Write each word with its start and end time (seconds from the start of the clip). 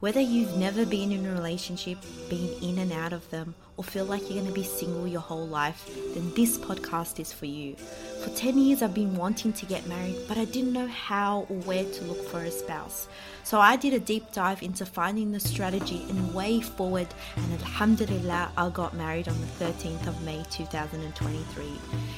Whether 0.00 0.20
you've 0.20 0.56
never 0.56 0.86
been 0.86 1.10
in 1.10 1.26
a 1.26 1.32
relationship, 1.32 1.98
been 2.28 2.50
in 2.62 2.78
and 2.78 2.92
out 2.92 3.12
of 3.12 3.28
them, 3.30 3.56
or 3.76 3.82
feel 3.82 4.04
like 4.04 4.22
you're 4.22 4.40
going 4.40 4.46
to 4.46 4.52
be 4.52 4.62
single 4.62 5.08
your 5.08 5.20
whole 5.20 5.46
life, 5.46 5.88
then 6.14 6.32
this 6.34 6.56
podcast 6.56 7.18
is 7.18 7.32
for 7.32 7.46
you. 7.46 7.74
For 8.22 8.30
10 8.30 8.58
years, 8.58 8.82
I've 8.82 8.94
been 8.94 9.16
wanting 9.16 9.52
to 9.52 9.66
get 9.66 9.86
married, 9.86 10.16
but 10.28 10.36
I 10.36 10.44
didn't 10.44 10.72
know 10.72 10.86
how 10.88 11.46
or 11.48 11.56
where 11.62 11.84
to 11.84 12.04
look 12.04 12.28
for 12.28 12.40
a 12.40 12.50
spouse. 12.50 13.08
So 13.44 13.60
I 13.60 13.76
did 13.76 13.94
a 13.94 14.00
deep 14.00 14.32
dive 14.32 14.62
into 14.62 14.84
finding 14.84 15.32
the 15.32 15.40
strategy 15.40 16.04
and 16.08 16.34
way 16.34 16.60
forward, 16.60 17.08
and 17.36 17.52
Alhamdulillah, 17.54 18.52
I 18.56 18.68
got 18.70 18.94
married 18.94 19.28
on 19.28 19.40
the 19.40 19.64
13th 19.64 20.06
of 20.06 20.22
May 20.22 20.42
2023. 20.50 21.66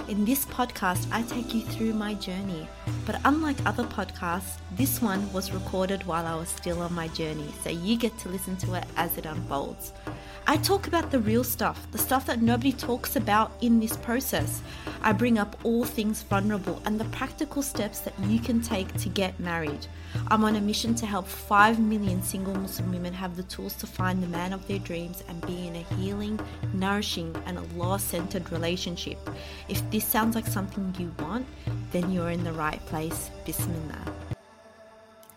In 0.08 0.24
this 0.24 0.44
podcast, 0.46 1.06
I 1.12 1.22
take 1.22 1.54
you 1.54 1.60
through 1.62 1.92
my 1.92 2.14
journey, 2.14 2.66
but 3.06 3.20
unlike 3.24 3.58
other 3.66 3.84
podcasts, 3.84 4.56
this 4.72 5.00
one 5.00 5.30
was 5.32 5.52
recorded 5.52 6.06
while 6.06 6.26
I 6.26 6.34
was 6.34 6.48
still 6.48 6.80
on 6.80 6.94
my 6.94 7.08
journey, 7.08 7.52
so 7.62 7.70
you 7.75 7.96
get 7.96 8.16
to 8.18 8.29
listen 8.29 8.57
to 8.59 8.75
it 8.75 8.84
as 8.96 9.16
it 9.18 9.27
unfolds. 9.27 9.92
I 10.47 10.56
talk 10.56 10.87
about 10.87 11.11
the 11.11 11.20
real 11.20 11.45
stuff, 11.45 11.87
the 11.92 11.98
stuff 11.98 12.27
that 12.27 12.42
nobody 12.42 12.73
talks 12.73 13.15
about 13.15 13.52
in 13.61 13.78
this 13.78 13.97
process. 13.97 14.62
I 15.02 15.12
bring 15.12 15.38
up 15.38 15.56
all 15.62 15.84
things 15.84 16.23
vulnerable 16.23 16.83
and 16.84 16.98
the 16.98 17.05
practical 17.06 17.62
steps 17.62 18.01
that 18.01 18.19
you 18.25 18.41
can 18.41 18.61
take 18.61 18.92
to 18.95 19.09
get 19.09 19.38
married. 19.38 19.87
I'm 20.28 20.42
on 20.42 20.56
a 20.56 20.61
mission 20.61 20.95
to 20.97 21.06
help 21.06 21.28
5 21.28 21.78
million 21.78 22.23
single 22.23 22.55
Muslim 22.55 22.91
women 22.91 23.12
have 23.12 23.37
the 23.37 23.45
tools 23.45 23.75
to 23.75 23.87
find 23.87 24.23
the 24.23 24.27
man 24.27 24.52
of 24.52 24.66
their 24.66 24.80
dreams 24.80 25.23
and 25.28 25.47
be 25.47 25.69
in 25.69 25.77
a 25.77 25.95
healing, 25.95 26.41
nourishing, 26.75 27.37
and 27.47 27.59
Allah 27.59 27.98
centered 28.00 28.50
relationship. 28.50 29.19
If 29.69 29.89
this 29.91 30.05
sounds 30.05 30.34
like 30.34 30.47
something 30.47 30.95
you 30.98 31.14
want, 31.20 31.47
then 31.92 32.11
you're 32.11 32.30
in 32.30 32.42
the 32.42 32.52
right 32.52 32.84
place. 32.87 33.30
Bismillah. 33.47 34.39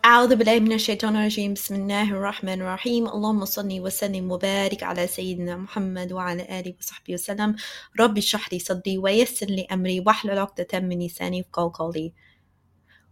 أعوذ 0.05 0.35
بالله 0.35 0.59
من 0.59 0.71
الشيطان 0.73 1.15
الرجيم 1.15 1.53
بسم 1.53 1.75
الله 1.75 2.11
الرحمن 2.11 2.61
الرحيم 2.61 3.07
اللهم 3.07 3.45
صل 3.45 3.79
وسلم 3.79 4.31
وبارك 4.31 4.83
على 4.83 5.07
سيدنا 5.07 5.57
محمد 5.57 6.13
وعلى 6.13 6.59
آله 6.59 6.73
وصحبه 6.79 7.13
وسلم 7.13 7.55
رب 7.99 8.17
اشرح 8.17 8.53
لي 8.53 8.59
صدري 8.59 8.97
ويسر 8.97 9.45
لي 9.45 9.67
أمري 9.71 9.99
واحلل 9.99 10.39
عقدة 10.39 10.79
من 10.79 10.99
لساني 10.99 11.39
يفقهوا 11.39 11.69
قولي 11.69 12.13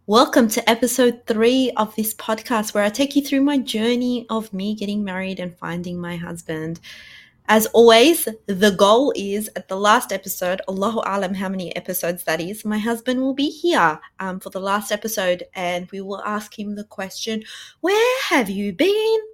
Welcome 0.07 0.47
to 0.47 0.69
episode 0.69 1.27
three 1.27 1.71
of 1.75 1.93
this 1.97 2.13
podcast 2.13 2.73
where 2.73 2.85
I 2.85 2.89
take 2.89 3.13
you 3.17 3.21
through 3.21 3.41
my 3.41 3.57
journey 3.57 4.25
of 4.29 4.53
me 4.53 4.73
getting 4.73 5.03
married 5.03 5.41
and 5.41 5.57
finding 5.57 5.99
my 5.99 6.15
husband. 6.15 6.79
As 7.48 7.66
always, 7.66 8.28
the 8.46 8.70
goal 8.70 9.12
is 9.16 9.50
at 9.56 9.68
the 9.68 9.76
last 9.76 10.12
episode, 10.12 10.60
Allahu 10.68 11.00
Alam, 11.04 11.34
how 11.34 11.48
many 11.48 11.74
episodes 11.74 12.24
that 12.24 12.40
is, 12.40 12.64
my 12.64 12.78
husband 12.78 13.20
will 13.20 13.34
be 13.34 13.50
here 13.50 14.00
um, 14.20 14.40
for 14.40 14.50
the 14.50 14.60
last 14.60 14.92
episode 14.92 15.44
and 15.54 15.90
we 15.90 16.00
will 16.00 16.22
ask 16.24 16.58
him 16.58 16.76
the 16.76 16.84
question, 16.84 17.42
Where 17.80 18.22
have 18.22 18.48
you 18.48 18.72
been? 18.72 19.31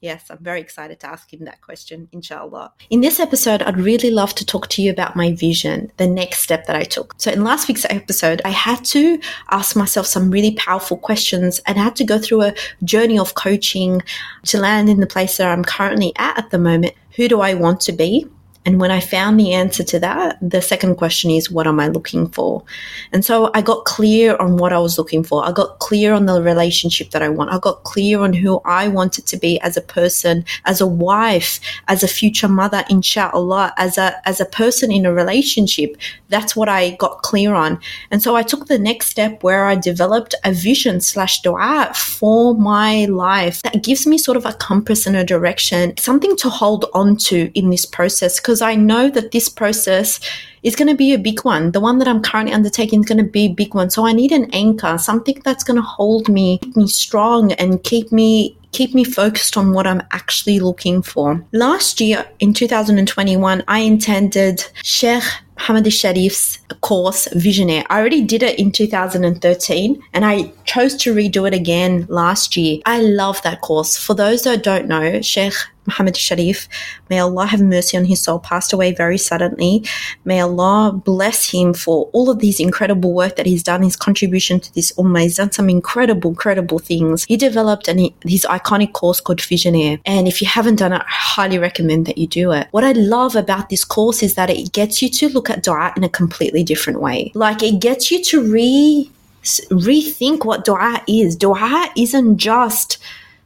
Yes, 0.00 0.30
I'm 0.30 0.38
very 0.40 0.60
excited 0.60 0.98
to 1.00 1.08
ask 1.08 1.30
him 1.30 1.44
that 1.44 1.60
question, 1.60 2.08
inshallah. 2.10 2.72
In 2.88 3.02
this 3.02 3.20
episode, 3.20 3.60
I'd 3.60 3.76
really 3.76 4.10
love 4.10 4.34
to 4.36 4.46
talk 4.46 4.68
to 4.68 4.82
you 4.82 4.90
about 4.90 5.14
my 5.14 5.34
vision, 5.34 5.92
the 5.98 6.06
next 6.06 6.38
step 6.38 6.66
that 6.66 6.76
I 6.76 6.84
took. 6.84 7.14
So, 7.18 7.30
in 7.30 7.44
last 7.44 7.68
week's 7.68 7.84
episode, 7.90 8.40
I 8.42 8.48
had 8.48 8.82
to 8.86 9.20
ask 9.50 9.76
myself 9.76 10.06
some 10.06 10.30
really 10.30 10.52
powerful 10.52 10.96
questions 10.96 11.60
and 11.66 11.78
I 11.78 11.82
had 11.82 11.96
to 11.96 12.04
go 12.04 12.18
through 12.18 12.42
a 12.42 12.54
journey 12.82 13.18
of 13.18 13.34
coaching 13.34 14.00
to 14.44 14.58
land 14.58 14.88
in 14.88 15.00
the 15.00 15.06
place 15.06 15.36
that 15.36 15.48
I'm 15.48 15.64
currently 15.64 16.12
at 16.16 16.38
at 16.38 16.50
the 16.50 16.58
moment. 16.58 16.94
Who 17.16 17.28
do 17.28 17.42
I 17.42 17.52
want 17.52 17.80
to 17.82 17.92
be? 17.92 18.26
And 18.66 18.78
when 18.78 18.90
I 18.90 19.00
found 19.00 19.40
the 19.40 19.54
answer 19.54 19.82
to 19.84 19.98
that, 20.00 20.36
the 20.42 20.60
second 20.60 20.96
question 20.96 21.30
is, 21.30 21.50
what 21.50 21.66
am 21.66 21.80
I 21.80 21.88
looking 21.88 22.28
for? 22.28 22.62
And 23.10 23.24
so 23.24 23.50
I 23.54 23.62
got 23.62 23.86
clear 23.86 24.36
on 24.36 24.58
what 24.58 24.72
I 24.72 24.78
was 24.78 24.98
looking 24.98 25.24
for. 25.24 25.46
I 25.46 25.52
got 25.52 25.78
clear 25.78 26.12
on 26.12 26.26
the 26.26 26.42
relationship 26.42 27.10
that 27.10 27.22
I 27.22 27.30
want. 27.30 27.52
I 27.52 27.58
got 27.58 27.84
clear 27.84 28.20
on 28.20 28.34
who 28.34 28.60
I 28.66 28.88
wanted 28.88 29.26
to 29.28 29.38
be 29.38 29.58
as 29.60 29.78
a 29.78 29.80
person, 29.80 30.44
as 30.66 30.80
a 30.80 30.86
wife, 30.86 31.58
as 31.88 32.02
a 32.02 32.08
future 32.08 32.48
mother, 32.48 32.84
inshallah, 32.90 33.72
as 33.78 33.96
a, 33.96 34.20
as 34.28 34.40
a 34.40 34.44
person 34.44 34.92
in 34.92 35.06
a 35.06 35.12
relationship. 35.12 35.96
That's 36.28 36.54
what 36.54 36.68
I 36.68 36.90
got 36.90 37.22
clear 37.22 37.54
on. 37.54 37.80
And 38.10 38.22
so 38.22 38.36
I 38.36 38.42
took 38.42 38.66
the 38.66 38.78
next 38.78 39.06
step 39.06 39.42
where 39.42 39.66
I 39.66 39.74
developed 39.74 40.34
a 40.44 40.52
vision 40.52 41.00
slash 41.00 41.40
dua 41.40 41.92
for 41.94 42.54
my 42.54 43.06
life 43.06 43.62
that 43.62 43.82
gives 43.82 44.06
me 44.06 44.18
sort 44.18 44.36
of 44.36 44.44
a 44.44 44.52
compass 44.52 45.06
and 45.06 45.16
a 45.16 45.24
direction, 45.24 45.96
something 45.96 46.36
to 46.36 46.50
hold 46.50 46.84
on 46.92 47.16
to 47.16 47.50
in 47.58 47.70
this 47.70 47.86
process 47.86 48.38
because 48.50 48.62
I 48.62 48.74
know 48.74 49.08
that 49.10 49.30
this 49.30 49.48
process 49.48 50.18
is 50.64 50.74
going 50.74 50.88
to 50.88 50.96
be 50.96 51.14
a 51.14 51.18
big 51.18 51.44
one. 51.44 51.70
The 51.70 51.78
one 51.78 51.98
that 51.98 52.08
I'm 52.08 52.20
currently 52.20 52.52
undertaking 52.52 52.98
is 52.98 53.06
going 53.06 53.24
to 53.24 53.30
be 53.30 53.46
a 53.46 53.52
big 53.52 53.76
one. 53.76 53.90
So 53.90 54.04
I 54.04 54.12
need 54.12 54.32
an 54.32 54.50
anchor, 54.52 54.98
something 54.98 55.40
that's 55.44 55.62
going 55.62 55.76
to 55.76 55.86
hold 55.86 56.28
me, 56.28 56.58
keep 56.58 56.76
me 56.76 56.88
strong 56.88 57.52
and 57.52 57.80
keep 57.84 58.10
me 58.10 58.56
keep 58.72 58.94
me 58.94 59.02
focused 59.02 59.56
on 59.56 59.72
what 59.72 59.86
I'm 59.86 60.02
actually 60.12 60.60
looking 60.60 61.02
for. 61.02 61.44
Last 61.52 62.00
year 62.00 62.24
in 62.38 62.54
2021, 62.54 63.64
I 63.66 63.78
intended 63.80 64.64
Sheikh 64.82 65.24
Muhammad 65.56 65.84
Sharif's 65.86 66.58
course 66.80 67.28
Visionaire. 67.34 67.84
I 67.90 67.98
already 67.98 68.22
did 68.22 68.42
it 68.42 68.58
in 68.58 68.72
2013 68.72 70.02
and 70.12 70.24
I 70.24 70.52
chose 70.64 70.96
to 70.98 71.14
redo 71.14 71.46
it 71.46 71.54
again 71.54 72.06
last 72.08 72.56
year. 72.56 72.80
I 72.86 73.00
love 73.00 73.42
that 73.42 73.60
course. 73.60 73.96
For 73.96 74.14
those 74.14 74.42
that 74.44 74.62
don't 74.62 74.88
know, 74.88 75.20
Sheikh 75.20 75.54
Muhammad 75.90 76.16
Sharif, 76.16 76.68
may 77.10 77.18
Allah 77.18 77.46
have 77.46 77.60
mercy 77.60 77.96
on 77.96 78.04
his 78.04 78.22
soul, 78.22 78.38
passed 78.38 78.72
away 78.72 78.92
very 78.92 79.18
suddenly. 79.18 79.84
May 80.24 80.40
Allah 80.40 80.92
bless 80.92 81.50
him 81.50 81.74
for 81.74 82.08
all 82.12 82.30
of 82.30 82.38
these 82.38 82.60
incredible 82.60 83.12
work 83.12 83.36
that 83.36 83.46
he's 83.46 83.62
done, 83.62 83.82
his 83.82 83.96
contribution 83.96 84.60
to 84.60 84.74
this 84.74 84.92
ummah. 84.92 85.22
He's 85.22 85.36
done 85.36 85.52
some 85.52 85.68
incredible, 85.68 86.30
incredible 86.30 86.78
things. 86.78 87.24
He 87.24 87.36
developed 87.36 87.88
an, 87.88 87.98
his 88.24 88.46
iconic 88.48 88.92
course 88.92 89.20
called 89.20 89.40
Visionaire. 89.40 90.00
And 90.06 90.28
if 90.28 90.40
you 90.40 90.46
haven't 90.46 90.76
done 90.76 90.92
it, 90.92 91.02
I 91.02 91.14
highly 91.36 91.58
recommend 91.58 92.06
that 92.06 92.18
you 92.18 92.26
do 92.26 92.52
it. 92.52 92.68
What 92.70 92.84
I 92.84 92.92
love 92.92 93.34
about 93.36 93.68
this 93.68 93.84
course 93.84 94.22
is 94.22 94.34
that 94.34 94.50
it 94.50 94.72
gets 94.72 95.02
you 95.02 95.08
to 95.08 95.28
look 95.28 95.50
at 95.50 95.62
dua 95.64 95.92
in 95.96 96.04
a 96.04 96.08
completely 96.08 96.62
different 96.62 97.00
way. 97.00 97.32
Like 97.34 97.62
it 97.62 97.80
gets 97.80 98.10
you 98.10 98.22
to 98.24 98.42
re 98.42 99.10
rethink 99.42 100.44
what 100.44 100.64
dua 100.64 101.02
is. 101.08 101.36
Dua 101.36 101.90
isn't 101.96 102.36
just 102.36 102.98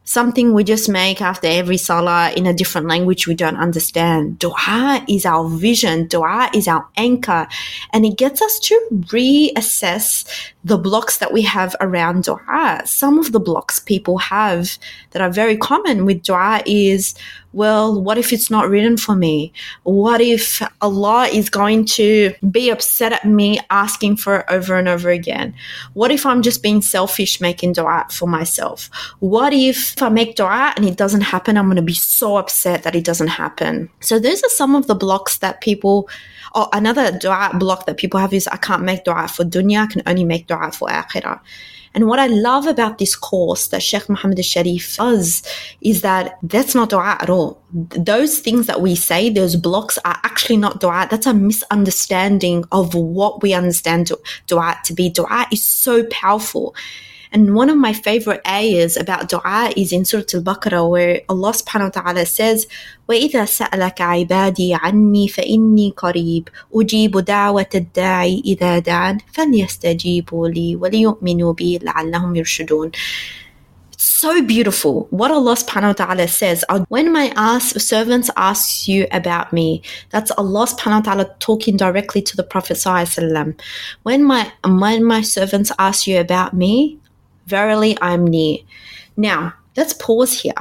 something 0.04 0.52
we 0.52 0.64
just 0.64 0.88
make 0.88 1.20
after 1.20 1.46
every 1.46 1.78
salah 1.78 2.30
in 2.36 2.46
a 2.46 2.52
different 2.52 2.86
language 2.86 3.26
we 3.26 3.34
don't 3.34 3.56
understand. 3.56 4.38
Dua 4.38 5.04
is 5.08 5.24
our 5.24 5.48
vision. 5.48 6.06
Dua 6.06 6.50
is 6.54 6.68
our 6.68 6.86
anchor. 6.96 7.48
And 7.92 8.04
it 8.04 8.16
gets 8.16 8.42
us 8.42 8.58
to 8.60 8.80
reassess 8.92 10.52
the 10.64 10.78
blocks 10.78 11.18
that 11.18 11.32
we 11.32 11.42
have 11.42 11.76
around 11.80 12.24
dua. 12.24 12.82
Some 12.86 13.18
of 13.18 13.32
the 13.32 13.40
blocks 13.40 13.78
people 13.78 14.16
have 14.16 14.78
that 15.10 15.20
are 15.20 15.30
very 15.30 15.58
common 15.58 16.06
with 16.06 16.22
dua 16.22 16.62
is, 16.64 17.14
well, 17.52 18.00
what 18.00 18.16
if 18.16 18.32
it's 18.32 18.50
not 18.50 18.70
written 18.70 18.96
for 18.96 19.14
me? 19.14 19.52
What 19.82 20.22
if 20.22 20.62
Allah 20.80 21.26
is 21.26 21.50
going 21.50 21.84
to 21.86 22.32
be 22.50 22.70
upset 22.70 23.12
at 23.12 23.26
me 23.26 23.60
asking 23.68 24.16
for 24.16 24.38
it 24.38 24.46
over 24.48 24.76
and 24.76 24.88
over 24.88 25.10
again? 25.10 25.54
What 25.92 26.10
if 26.10 26.24
I'm 26.24 26.40
just 26.40 26.62
being 26.62 26.80
selfish 26.80 27.42
making 27.42 27.74
dua 27.74 28.06
for 28.10 28.26
myself? 28.26 28.88
What 29.20 29.52
if 29.52 30.00
I 30.02 30.08
make 30.08 30.34
dua 30.34 30.72
and 30.76 30.86
it 30.86 30.96
doesn't 30.96 31.20
happen? 31.20 31.58
I'm 31.58 31.66
going 31.66 31.76
to 31.76 31.82
be 31.82 31.92
so 31.92 32.38
upset 32.38 32.84
that 32.84 32.96
it 32.96 33.04
doesn't 33.04 33.28
happen. 33.28 33.90
So 34.00 34.18
those 34.18 34.42
are 34.42 34.48
some 34.48 34.74
of 34.74 34.86
the 34.86 34.94
blocks 34.94 35.36
that 35.38 35.60
people 35.60 36.08
Oh, 36.56 36.68
another 36.72 37.10
dua 37.18 37.50
block 37.58 37.86
that 37.86 37.96
people 37.96 38.20
have 38.20 38.32
is 38.32 38.46
I 38.46 38.56
can't 38.56 38.84
make 38.84 39.04
dua 39.04 39.26
for 39.28 39.44
dunya, 39.44 39.82
I 39.82 39.86
can 39.86 40.02
only 40.06 40.24
make 40.24 40.46
dua 40.46 40.70
for 40.70 40.88
akhirah. 40.88 41.40
And 41.94 42.08
what 42.08 42.18
I 42.18 42.26
love 42.26 42.66
about 42.66 42.98
this 42.98 43.14
course 43.14 43.68
that 43.68 43.82
Sheikh 43.82 44.08
Muhammad 44.08 44.44
Sharif 44.44 44.96
does 44.96 45.42
is 45.80 46.02
that 46.02 46.38
that's 46.42 46.74
not 46.74 46.90
dua 46.90 47.16
at 47.20 47.30
all. 47.30 47.62
Those 47.72 48.40
things 48.40 48.66
that 48.66 48.80
we 48.80 48.96
say, 48.96 49.30
those 49.30 49.54
blocks 49.54 49.96
are 50.04 50.18
actually 50.24 50.56
not 50.56 50.80
dua. 50.80 51.06
That's 51.08 51.26
a 51.26 51.34
misunderstanding 51.34 52.64
of 52.72 52.94
what 52.94 53.42
we 53.42 53.54
understand 53.54 54.10
dua 54.46 54.76
to 54.84 54.92
be. 54.92 55.08
Dua 55.08 55.46
is 55.52 55.64
so 55.64 56.04
powerful. 56.04 56.74
And 57.33 57.53
one 57.53 57.69
of 57.69 57.77
my 57.77 57.93
favorite 57.93 58.41
ayahs 58.47 58.97
about 58.97 59.29
dua 59.29 59.71
is 59.77 59.93
in 59.93 60.03
Surah 60.03 60.25
Al-Baqarah 60.33 60.89
where 60.89 61.21
Allah 61.29 61.51
subhanahu 61.51 61.95
wa 61.95 62.01
ta'ala 62.01 62.25
says, 62.25 62.67
وإذا 63.09 63.45
سألك 63.45 64.01
عبادي 64.01 64.75
عني 64.75 65.27
فإني 65.27 65.93
قريب 65.97 66.49
أجيب 66.73 67.17
دعوة 67.17 67.69
الداعي 67.75 68.41
إذا 68.45 68.79
دعان 68.79 69.17
فليستجيبوا 69.33 70.47
لي 70.47 70.75
وليؤمنوا 70.75 71.53
بي 71.53 71.77
لعلهم 71.77 72.35
يرشدون 72.35 72.91
so 73.99 74.41
beautiful. 74.41 75.07
What 75.11 75.31
Allah 75.31 75.55
subhanahu 75.55 75.99
wa 75.99 76.05
ta'ala 76.05 76.27
says, 76.27 76.63
when 76.87 77.11
my 77.11 77.33
ask, 77.35 77.79
servants 77.79 78.29
ask 78.37 78.87
you 78.87 79.07
about 79.11 79.51
me, 79.51 79.81
that's 80.09 80.31
Allah 80.31 80.67
subhanahu 80.67 81.05
wa 81.05 81.07
ta'ala 81.07 81.35
talking 81.39 81.75
directly 81.75 82.21
to 82.21 82.37
the 82.37 82.43
Prophet 82.43 82.77
sallallahu 82.77 83.59
When 84.03 84.23
my, 84.23 84.51
when 84.65 85.03
my 85.03 85.21
servants 85.21 85.71
ask 85.79 86.07
you 86.07 86.19
about 86.19 86.53
me, 86.53 86.99
verily 87.46 87.96
I'm 88.00 88.26
near. 88.26 88.58
Now, 89.16 89.54
let's 89.76 89.92
pause 89.92 90.32
here. 90.32 90.54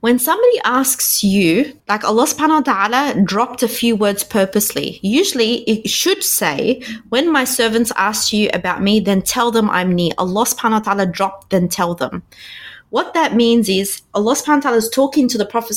When 0.00 0.18
somebody 0.18 0.58
asks 0.64 1.22
you, 1.22 1.78
like 1.88 2.02
Allah 2.02 2.24
subhanahu 2.24 2.66
wa 2.66 2.88
ta'ala 2.88 3.22
dropped 3.22 3.62
a 3.62 3.68
few 3.68 3.94
words 3.94 4.24
purposely. 4.24 4.98
Usually 5.02 5.56
it 5.64 5.88
should 5.88 6.22
say, 6.24 6.82
when 7.10 7.30
my 7.30 7.44
servants 7.44 7.92
ask 7.96 8.32
you 8.32 8.48
about 8.54 8.82
me, 8.82 9.00
then 9.00 9.20
tell 9.20 9.50
them 9.50 9.68
I'm 9.68 9.92
near. 9.92 10.12
Allah 10.18 10.44
subhanahu 10.44 10.72
wa 10.72 10.78
ta'ala 10.80 11.06
dropped, 11.06 11.50
then 11.50 11.68
tell 11.68 11.94
them. 11.94 12.22
What 12.90 13.14
that 13.14 13.34
means 13.34 13.68
is 13.68 14.02
Allah 14.14 14.34
subhanahu 14.34 14.56
wa 14.56 14.60
ta'ala 14.60 14.76
is 14.78 14.88
talking 14.88 15.28
to 15.28 15.38
the 15.38 15.44
Prophet 15.44 15.76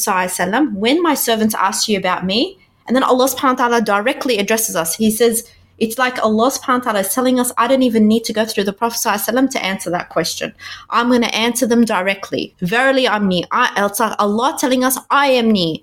when 0.74 1.04
my 1.04 1.14
servants 1.14 1.56
ask 1.56 1.90
you 1.90 1.98
about 1.98 2.26
me, 2.26 2.58
and 2.88 2.96
then 2.96 3.04
Allah 3.04 3.28
subhanahu 3.28 3.60
wa 3.60 3.68
ta'ala 3.68 3.82
directly 3.82 4.38
addresses 4.38 4.76
us. 4.76 4.96
He 4.96 5.12
says, 5.12 5.50
it's 5.80 5.98
like 5.98 6.22
Allah 6.24 6.52
subhanahu 6.52 6.80
wa 6.80 6.92
ta'ala 6.92 7.00
is 7.00 7.14
telling 7.14 7.40
us, 7.40 7.52
I 7.58 7.68
don't 7.68 7.84
even 7.84 8.08
need 8.08 8.24
to 8.26 8.34
go 8.34 8.46
through 8.46 8.66
the 8.66 8.74
Prophet 8.74 9.02
to 9.02 9.64
answer 9.64 9.90
that 9.90 10.10
question. 10.10 10.54
I'm 10.90 11.10
going 11.10 11.22
to 11.22 11.36
answer 11.36 11.66
them 11.66 11.86
directly. 11.86 12.56
Verily, 12.62 13.08
I'm 13.08 13.28
near. 13.28 13.46
I, 13.52 13.86
it's 13.86 14.00
like 14.00 14.16
Allah 14.20 14.58
telling 14.60 14.84
us, 14.84 14.98
I 15.10 15.28
am 15.28 15.52
near. 15.52 15.78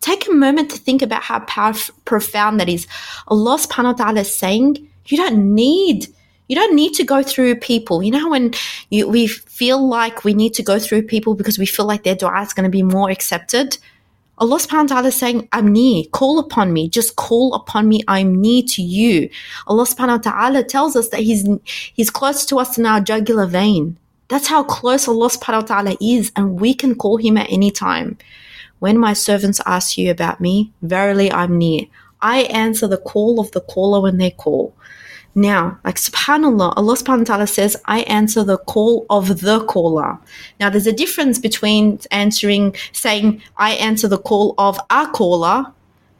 Take 0.00 0.28
a 0.28 0.32
moment 0.32 0.70
to 0.70 0.78
think 0.78 1.02
about 1.02 1.22
how 1.22 1.40
profound 2.04 2.60
that 2.60 2.68
is. 2.68 2.86
Allah 3.28 3.58
subhanahu 3.58 3.98
wa 3.98 4.04
ta'ala 4.04 4.20
is 4.20 4.34
saying, 4.34 4.88
you 5.06 5.16
don't 5.16 5.54
need 5.54 6.08
you 6.48 6.54
don't 6.54 6.76
need 6.76 6.94
to 6.94 7.04
go 7.04 7.22
through 7.22 7.56
people. 7.56 8.02
You 8.02 8.12
know, 8.12 8.28
when 8.28 8.54
you, 8.90 9.08
we 9.08 9.26
feel 9.26 9.84
like 9.86 10.24
we 10.24 10.32
need 10.32 10.54
to 10.54 10.62
go 10.62 10.78
through 10.78 11.02
people 11.02 11.34
because 11.34 11.58
we 11.58 11.66
feel 11.66 11.86
like 11.86 12.04
their 12.04 12.14
dua 12.14 12.42
is 12.42 12.52
going 12.52 12.64
to 12.64 12.70
be 12.70 12.82
more 12.82 13.10
accepted. 13.10 13.78
Allah 14.38 14.58
subhanahu 14.58 14.90
wa 14.90 14.96
ta'ala 14.96 15.08
is 15.08 15.16
saying, 15.16 15.48
I'm 15.52 15.72
near, 15.72 16.04
call 16.12 16.38
upon 16.38 16.72
me, 16.72 16.88
just 16.88 17.16
call 17.16 17.54
upon 17.54 17.88
me, 17.88 18.02
I'm 18.06 18.38
near 18.38 18.62
to 18.68 18.82
you. 18.82 19.30
Allah 19.66 19.84
subhanahu 19.84 20.24
wa 20.24 20.30
ta'ala 20.30 20.62
tells 20.62 20.94
us 20.94 21.08
that 21.08 21.20
He's 21.20 21.48
He's 21.94 22.10
close 22.10 22.44
to 22.46 22.58
us 22.58 22.76
in 22.76 22.84
our 22.84 23.00
jugular 23.00 23.46
vein. 23.46 23.96
That's 24.28 24.48
how 24.48 24.62
close 24.64 25.08
Allah 25.08 25.30
subhanahu 25.30 25.62
wa 25.62 25.66
ta'ala 25.66 25.96
is, 26.00 26.32
and 26.36 26.60
we 26.60 26.74
can 26.74 26.96
call 26.96 27.16
him 27.16 27.38
at 27.38 27.50
any 27.50 27.70
time. 27.70 28.18
When 28.78 28.98
my 28.98 29.14
servants 29.14 29.60
ask 29.64 29.96
you 29.96 30.10
about 30.10 30.40
me, 30.40 30.72
verily 30.82 31.32
I'm 31.32 31.56
near. 31.56 31.84
I 32.20 32.40
answer 32.52 32.86
the 32.88 32.98
call 32.98 33.40
of 33.40 33.52
the 33.52 33.60
caller 33.62 34.00
when 34.00 34.18
they 34.18 34.32
call. 34.32 34.74
Now, 35.38 35.78
like 35.84 35.96
subhanAllah, 35.96 36.72
Allah 36.78 36.96
subhanahu 36.96 37.18
wa 37.18 37.24
ta'ala 37.24 37.46
says, 37.46 37.76
I 37.84 38.00
answer 38.08 38.42
the 38.42 38.56
call 38.56 39.04
of 39.10 39.42
the 39.42 39.60
caller. 39.66 40.18
Now, 40.58 40.70
there's 40.70 40.86
a 40.86 40.94
difference 40.94 41.38
between 41.38 42.00
answering, 42.10 42.74
saying, 42.92 43.42
I 43.58 43.72
answer 43.72 44.08
the 44.08 44.16
call 44.16 44.54
of 44.56 44.80
a 44.88 45.06
caller 45.08 45.66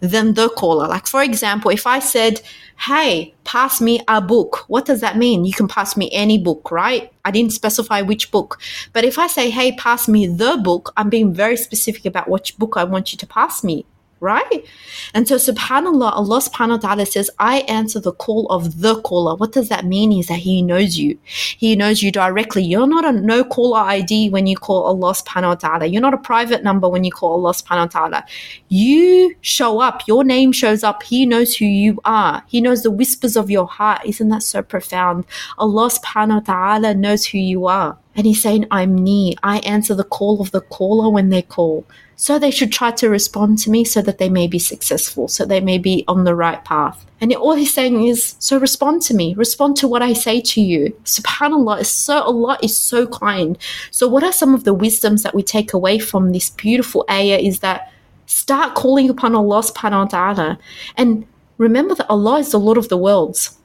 than 0.00 0.34
the 0.34 0.50
caller. 0.50 0.86
Like, 0.86 1.06
for 1.06 1.22
example, 1.22 1.70
if 1.70 1.86
I 1.86 1.98
said, 1.98 2.42
Hey, 2.78 3.34
pass 3.44 3.80
me 3.80 4.02
a 4.06 4.20
book, 4.20 4.68
what 4.68 4.84
does 4.84 5.00
that 5.00 5.16
mean? 5.16 5.46
You 5.46 5.54
can 5.54 5.66
pass 5.66 5.96
me 5.96 6.10
any 6.12 6.36
book, 6.36 6.70
right? 6.70 7.10
I 7.24 7.30
didn't 7.30 7.54
specify 7.54 8.02
which 8.02 8.30
book. 8.30 8.60
But 8.92 9.06
if 9.06 9.18
I 9.18 9.28
say, 9.28 9.48
Hey, 9.48 9.72
pass 9.72 10.08
me 10.08 10.26
the 10.26 10.60
book, 10.62 10.92
I'm 10.98 11.08
being 11.08 11.32
very 11.32 11.56
specific 11.56 12.04
about 12.04 12.28
which 12.28 12.58
book 12.58 12.74
I 12.76 12.84
want 12.84 13.12
you 13.12 13.18
to 13.18 13.26
pass 13.26 13.64
me 13.64 13.86
right? 14.26 14.66
And 15.14 15.28
so 15.28 15.36
subhanAllah, 15.36 16.10
Allah 16.20 16.40
subhanahu 16.42 16.82
wa 16.82 16.88
ta'ala 16.88 17.06
says, 17.06 17.30
I 17.38 17.58
answer 17.78 18.00
the 18.00 18.12
call 18.12 18.46
of 18.56 18.80
the 18.80 19.00
caller. 19.02 19.36
What 19.36 19.52
does 19.52 19.68
that 19.68 19.86
mean? 19.86 20.10
Is 20.12 20.26
that 20.26 20.40
He 20.40 20.62
knows 20.62 20.98
you. 20.98 21.16
He 21.64 21.76
knows 21.76 22.02
you 22.02 22.10
directly. 22.10 22.64
You're 22.64 22.88
not 22.88 23.04
a 23.04 23.12
no 23.12 23.44
caller 23.44 23.78
ID 23.78 24.30
when 24.30 24.46
you 24.46 24.56
call 24.56 24.82
Allah 24.82 25.12
subhanahu 25.14 25.54
wa 25.54 25.54
ta'ala. 25.54 25.86
You're 25.86 26.02
not 26.02 26.14
a 26.14 26.18
private 26.32 26.64
number 26.64 26.88
when 26.88 27.04
you 27.04 27.12
call 27.12 27.32
Allah 27.38 27.54
subhanahu 27.54 27.94
wa 27.94 27.94
ta'ala. 27.98 28.24
You 28.68 29.34
show 29.40 29.78
up, 29.78 30.02
your 30.08 30.24
name 30.24 30.50
shows 30.52 30.82
up. 30.82 31.02
He 31.04 31.24
knows 31.24 31.54
who 31.56 31.66
you 31.66 32.00
are. 32.04 32.42
He 32.48 32.60
knows 32.60 32.82
the 32.82 32.90
whispers 32.90 33.36
of 33.36 33.50
your 33.50 33.68
heart. 33.68 34.02
Isn't 34.04 34.28
that 34.30 34.42
so 34.42 34.62
profound? 34.62 35.24
Allah 35.58 35.88
subhanahu 35.88 36.46
wa 36.48 36.52
ta'ala 36.52 36.94
knows 36.94 37.26
who 37.26 37.38
you 37.38 37.66
are. 37.66 37.96
And 38.16 38.26
he's 38.26 38.42
saying, 38.42 38.66
I'm 38.70 38.96
near. 38.96 39.34
I 39.42 39.58
answer 39.58 39.94
the 39.94 40.10
call 40.18 40.40
of 40.40 40.50
the 40.50 40.62
caller 40.62 41.10
when 41.10 41.28
they 41.28 41.42
call. 41.42 41.84
So 42.16 42.38
they 42.38 42.50
should 42.50 42.72
try 42.72 42.90
to 42.92 43.10
respond 43.10 43.58
to 43.58 43.70
me 43.70 43.84
so 43.84 44.00
that 44.02 44.18
they 44.18 44.30
may 44.30 44.46
be 44.46 44.58
successful, 44.58 45.28
so 45.28 45.44
they 45.44 45.60
may 45.60 45.76
be 45.76 46.04
on 46.08 46.24
the 46.24 46.34
right 46.34 46.64
path. 46.64 47.06
And 47.20 47.32
all 47.34 47.54
he's 47.54 47.72
saying 47.72 48.06
is, 48.06 48.36
so 48.38 48.58
respond 48.58 49.02
to 49.02 49.14
me, 49.14 49.34
respond 49.34 49.76
to 49.78 49.88
what 49.88 50.02
I 50.02 50.12
say 50.12 50.40
to 50.40 50.60
you. 50.60 50.98
SubhanAllah 51.04 51.80
is 51.80 51.90
so 51.90 52.22
Allah 52.22 52.58
is 52.62 52.76
so 52.76 53.06
kind. 53.06 53.58
So 53.90 54.08
what 54.08 54.24
are 54.24 54.32
some 54.32 54.54
of 54.54 54.64
the 54.64 54.74
wisdoms 54.74 55.22
that 55.22 55.34
we 55.34 55.42
take 55.42 55.72
away 55.72 55.98
from 55.98 56.32
this 56.32 56.50
beautiful 56.50 57.04
ayah 57.10 57.38
is 57.38 57.60
that 57.60 57.92
start 58.26 58.74
calling 58.74 59.08
upon 59.08 59.34
Allah 59.34 59.62
subhanahu 59.62 60.04
wa 60.04 60.06
ta'ala. 60.06 60.58
And 60.96 61.26
remember 61.58 61.94
that 61.94 62.10
Allah 62.10 62.40
is 62.40 62.50
the 62.50 62.60
Lord 62.60 62.78
of 62.78 62.88
the 62.88 62.98
worlds. 62.98 63.56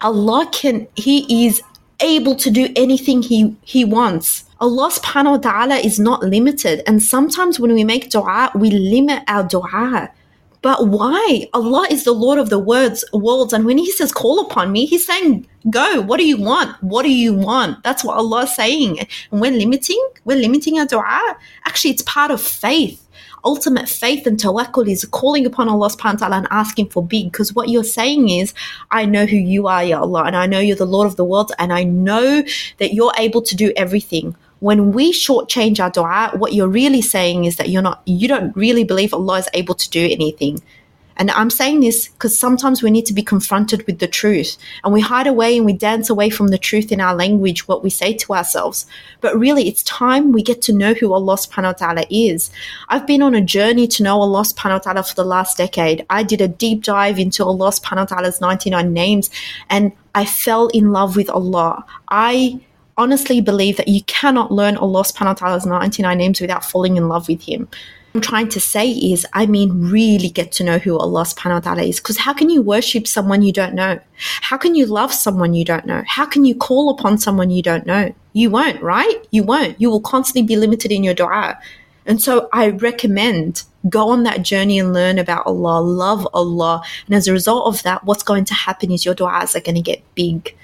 Allah 0.00 0.48
can 0.52 0.86
He 0.94 1.46
is 1.46 1.60
able 2.00 2.34
to 2.36 2.50
do 2.50 2.68
anything 2.76 3.22
He 3.22 3.56
He 3.62 3.84
wants. 3.84 4.44
Allah 4.60 4.90
subhanahu 4.90 5.30
wa 5.30 5.36
ta'ala 5.38 5.76
is 5.76 6.00
not 6.00 6.22
limited. 6.22 6.82
And 6.86 7.02
sometimes 7.02 7.60
when 7.60 7.72
we 7.72 7.84
make 7.84 8.10
dua, 8.10 8.50
we 8.54 8.70
limit 8.70 9.22
our 9.28 9.44
dua. 9.44 10.10
But 10.60 10.88
why? 10.88 11.46
Allah 11.54 11.86
is 11.88 12.02
the 12.02 12.12
Lord 12.12 12.40
of 12.40 12.50
the 12.50 12.58
words, 12.58 13.04
worlds. 13.12 13.52
And 13.52 13.64
when 13.64 13.78
He 13.78 13.92
says, 13.92 14.10
call 14.10 14.40
upon 14.40 14.72
me, 14.72 14.86
He's 14.86 15.06
saying, 15.06 15.46
go. 15.70 16.00
What 16.00 16.18
do 16.18 16.26
you 16.26 16.36
want? 16.36 16.82
What 16.82 17.04
do 17.04 17.12
you 17.12 17.34
want? 17.34 17.84
That's 17.84 18.02
what 18.02 18.16
Allah 18.16 18.42
is 18.42 18.54
saying. 18.56 18.98
And 19.30 19.40
we're 19.40 19.52
limiting, 19.52 20.04
we're 20.24 20.38
limiting 20.38 20.78
our 20.80 20.86
dua. 20.86 21.36
Actually, 21.64 21.92
it's 21.92 22.02
part 22.02 22.32
of 22.32 22.42
faith. 22.42 23.07
Ultimate 23.44 23.88
faith 23.88 24.26
and 24.26 24.38
tawakkul 24.38 24.88
is 24.88 25.04
calling 25.04 25.46
upon 25.46 25.68
Allah 25.68 25.88
subhanahu 25.88 26.20
wa 26.20 26.26
ta'ala 26.26 26.36
and 26.38 26.48
asking 26.50 26.88
for 26.88 27.04
big. 27.04 27.32
Because 27.32 27.54
what 27.54 27.68
you're 27.68 27.84
saying 27.84 28.28
is, 28.28 28.54
I 28.90 29.04
know 29.04 29.26
who 29.26 29.36
you 29.36 29.66
are, 29.66 29.84
Ya 29.84 30.00
Allah, 30.00 30.24
and 30.24 30.36
I 30.36 30.46
know 30.46 30.58
you're 30.58 30.76
the 30.76 30.86
Lord 30.86 31.06
of 31.06 31.16
the 31.16 31.24
world, 31.24 31.52
and 31.58 31.72
I 31.72 31.84
know 31.84 32.42
that 32.78 32.94
you're 32.94 33.12
able 33.16 33.42
to 33.42 33.54
do 33.54 33.72
everything 33.76 34.34
when 34.60 34.92
we 34.92 35.12
shortchange 35.12 35.78
our 35.78 35.90
dua, 35.90 36.32
what 36.36 36.52
you're 36.52 36.68
really 36.68 37.00
saying 37.00 37.44
is 37.44 37.56
that 37.56 37.68
you're 37.68 37.82
not, 37.82 38.02
you 38.06 38.26
don't 38.26 38.54
really 38.56 38.84
believe 38.84 39.14
Allah 39.14 39.38
is 39.38 39.48
able 39.54 39.74
to 39.74 39.88
do 39.88 40.04
anything. 40.10 40.60
And 41.18 41.32
I'm 41.32 41.50
saying 41.50 41.80
this 41.80 42.08
because 42.08 42.38
sometimes 42.38 42.82
we 42.82 42.90
need 42.90 43.06
to 43.06 43.12
be 43.12 43.22
confronted 43.22 43.84
with 43.86 43.98
the 43.98 44.06
truth 44.06 44.56
and 44.84 44.92
we 44.92 45.00
hide 45.00 45.26
away 45.26 45.56
and 45.56 45.66
we 45.66 45.72
dance 45.72 46.08
away 46.08 46.30
from 46.30 46.48
the 46.48 46.58
truth 46.58 46.92
in 46.92 47.00
our 47.00 47.14
language, 47.14 47.66
what 47.66 47.82
we 47.82 47.90
say 47.90 48.14
to 48.14 48.34
ourselves. 48.34 48.86
But 49.20 49.36
really, 49.36 49.68
it's 49.68 49.82
time 49.82 50.32
we 50.32 50.42
get 50.42 50.62
to 50.62 50.72
know 50.72 50.94
who 50.94 51.12
Allah 51.12 51.34
subhanahu 51.34 51.64
wa 51.64 51.72
ta'ala 51.72 52.04
is. 52.08 52.50
I've 52.88 53.06
been 53.06 53.22
on 53.22 53.34
a 53.34 53.40
journey 53.40 53.88
to 53.88 54.02
know 54.02 54.20
Allah 54.20 54.42
subhanahu 54.42 54.74
wa 54.74 54.78
ta'ala 54.78 55.02
for 55.02 55.14
the 55.14 55.24
last 55.24 55.56
decade. 55.56 56.06
I 56.08 56.22
did 56.22 56.40
a 56.40 56.48
deep 56.48 56.84
dive 56.84 57.18
into 57.18 57.44
Allah 57.44 57.70
subhanahu 57.70 58.10
wa 58.10 58.16
ta'ala's 58.16 58.40
99 58.40 58.92
names 58.92 59.30
and 59.68 59.92
I 60.14 60.24
fell 60.24 60.68
in 60.68 60.92
love 60.92 61.16
with 61.16 61.30
Allah. 61.30 61.84
I 62.08 62.60
honestly 62.96 63.40
believe 63.40 63.76
that 63.76 63.88
you 63.88 64.02
cannot 64.04 64.52
learn 64.52 64.76
Allah 64.76 65.02
subhanahu 65.02 65.26
wa 65.26 65.34
ta'ala's 65.34 65.66
99 65.66 66.18
names 66.18 66.40
without 66.40 66.64
falling 66.64 66.96
in 66.96 67.08
love 67.08 67.28
with 67.28 67.42
Him. 67.42 67.68
I'm 68.18 68.22
trying 68.22 68.48
to 68.48 68.60
say 68.60 68.90
is, 68.90 69.24
I 69.32 69.46
mean, 69.46 69.90
really 69.92 70.28
get 70.28 70.50
to 70.58 70.64
know 70.64 70.78
who 70.78 70.98
Allah 70.98 71.22
subhanahu 71.22 71.54
wa 71.54 71.60
ta'ala 71.60 71.82
is. 71.82 72.00
Because 72.00 72.18
how 72.18 72.32
can 72.32 72.50
you 72.50 72.60
worship 72.60 73.06
someone 73.06 73.42
you 73.42 73.52
don't 73.52 73.74
know? 73.74 74.00
How 74.40 74.56
can 74.56 74.74
you 74.74 74.86
love 74.86 75.14
someone 75.14 75.54
you 75.54 75.64
don't 75.64 75.86
know? 75.86 76.02
How 76.04 76.26
can 76.26 76.44
you 76.44 76.56
call 76.56 76.90
upon 76.90 77.18
someone 77.18 77.50
you 77.50 77.62
don't 77.62 77.86
know? 77.86 78.12
You 78.32 78.50
won't, 78.50 78.82
right? 78.82 79.24
You 79.30 79.44
won't. 79.44 79.80
You 79.80 79.88
will 79.88 80.00
constantly 80.00 80.42
be 80.42 80.56
limited 80.56 80.90
in 80.90 81.04
your 81.04 81.14
dua. 81.14 81.60
And 82.06 82.20
so 82.20 82.48
I 82.52 82.70
recommend 82.70 83.62
go 83.88 84.08
on 84.08 84.24
that 84.24 84.42
journey 84.42 84.80
and 84.80 84.92
learn 84.92 85.20
about 85.20 85.46
Allah, 85.46 85.80
love 85.80 86.26
Allah. 86.34 86.82
And 87.06 87.14
as 87.14 87.28
a 87.28 87.32
result 87.32 87.72
of 87.72 87.84
that, 87.84 88.02
what's 88.02 88.24
going 88.24 88.46
to 88.46 88.54
happen 88.54 88.90
is 88.90 89.04
your 89.04 89.14
du'as 89.14 89.54
are 89.54 89.60
going 89.60 89.76
to 89.76 89.80
get 89.80 90.02
big. 90.16 90.56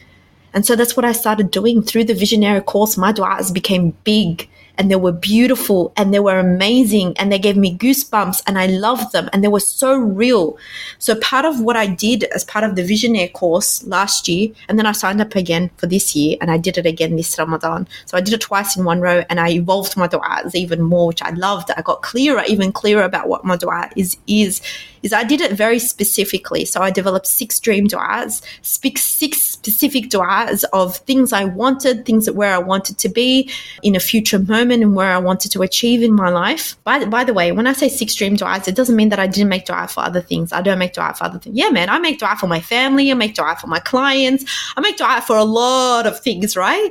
And 0.53 0.67
so 0.67 0.75
that's 0.75 0.97
what 0.97 1.07
I 1.07 1.13
started 1.13 1.53
doing 1.53 1.83
through 1.85 2.05
the 2.05 2.15
Visionaire 2.15 2.65
course. 2.65 2.97
My 2.97 3.13
du'as 3.13 3.55
became 3.55 3.95
big 4.03 4.49
and 4.79 4.91
they 4.91 4.97
were 4.97 5.13
beautiful 5.13 5.93
and 5.97 6.13
they 6.13 6.21
were 6.21 6.39
amazing 6.39 7.15
and 7.19 7.31
they 7.31 7.39
gave 7.39 7.57
me 7.57 7.77
goosebumps 7.77 8.43
and 8.47 8.59
I 8.59 8.67
loved 8.67 9.13
them 9.13 9.29
and 9.33 9.43
they 9.43 9.49
were 9.49 9.61
so 9.61 9.97
real. 9.97 10.57
So 10.99 11.15
part 11.17 11.45
of 11.45 11.61
what 11.61 11.77
I 11.77 11.87
did 11.87 12.25
as 12.35 12.45
part 12.45 12.65
of 12.65 12.77
the 12.77 12.83
Visionaire 12.83 13.33
course 13.33 13.85
last 13.87 14.29
year, 14.29 14.51
and 14.69 14.79
then 14.79 14.87
I 14.87 14.93
signed 14.93 15.21
up 15.21 15.35
again 15.35 15.71
for 15.77 15.87
this 15.87 16.15
year 16.17 16.37
and 16.41 16.51
I 16.51 16.59
did 16.59 16.79
it 16.79 16.87
again 16.87 17.17
this 17.17 17.39
Ramadan. 17.39 17.87
So 18.07 18.17
I 18.17 18.21
did 18.21 18.35
it 18.35 18.41
twice 18.41 18.77
in 18.77 18.85
one 18.85 19.01
row 19.01 19.23
and 19.31 19.41
I 19.41 19.51
evolved 19.51 19.97
my 19.97 20.09
du'as 20.09 20.55
even 20.55 20.83
more, 20.83 21.07
which 21.07 21.23
I 21.23 21.31
loved. 21.31 21.71
I 21.77 21.83
got 21.83 22.03
clearer, 22.03 22.43
even 22.49 22.73
clearer 22.73 23.03
about 23.03 23.29
what 23.29 23.45
my 23.45 23.57
du'a 23.57 23.93
is, 23.97 24.17
is 24.27 24.61
is 25.05 25.13
I 25.13 25.23
did 25.23 25.41
it 25.41 25.53
very 25.53 25.79
specifically. 25.79 26.65
So 26.65 26.81
I 26.81 26.91
developed 26.91 27.29
six 27.29 27.61
dream 27.61 27.87
du'as, 27.87 28.43
six 28.63 29.03
specific 29.05 30.11
du'as 30.11 30.65
of 30.73 30.97
things 30.97 31.33
I 31.33 31.45
wanted, 31.45 32.05
things 32.05 32.25
that 32.27 32.35
where 32.35 32.53
I 32.53 32.59
wanted 32.59 32.99
to 32.99 33.09
be 33.09 33.49
in 33.83 33.95
a 33.95 34.01
future 34.01 34.41
moment 34.41 34.83
and 34.83 34.97
where 34.97 35.13
I 35.13 35.19
wanted 35.19 35.53
to 35.53 35.63
achieve 35.63 36.03
in 36.03 36.13
my 36.15 36.31
life. 36.31 36.77
By, 36.83 37.05
by 37.05 37.23
the 37.23 37.35
way, 37.35 37.53
when 37.53 37.67
I 37.67 37.75
say 37.75 37.89
six 37.89 38.15
dream 38.15 38.37
du'as, 38.37 38.67
it 38.67 38.75
doesn't 38.75 38.97
mean 38.97 39.11
that 39.11 39.21
I 39.21 39.29
didn't 39.29 39.51
make 39.51 39.67
du'a 39.67 39.89
for 39.89 40.01
other 40.01 40.21
things. 40.21 40.53
I 40.53 40.63
don't 40.63 40.79
make 40.79 40.95
du'a 40.95 41.17
for 41.17 41.25
other 41.25 41.39
things. 41.39 41.57
Yeah, 41.57 41.69
man, 41.69 41.89
I 41.91 41.99
make 41.99 42.19
du'a 42.19 42.37
for 42.37 42.47
my 42.47 42.61
family. 42.61 43.11
I 43.11 43.15
make 43.15 43.35
du'a 43.35 43.61
for 43.61 43.69
my 43.69 43.81
clients. 43.81 44.45
I 44.77 44.81
make 44.81 44.97
du'a 44.97 45.23
for 45.23 45.37
a 45.37 45.45
lot 45.45 46.07
of 46.07 46.19
things, 46.19 46.57
right? 46.57 46.91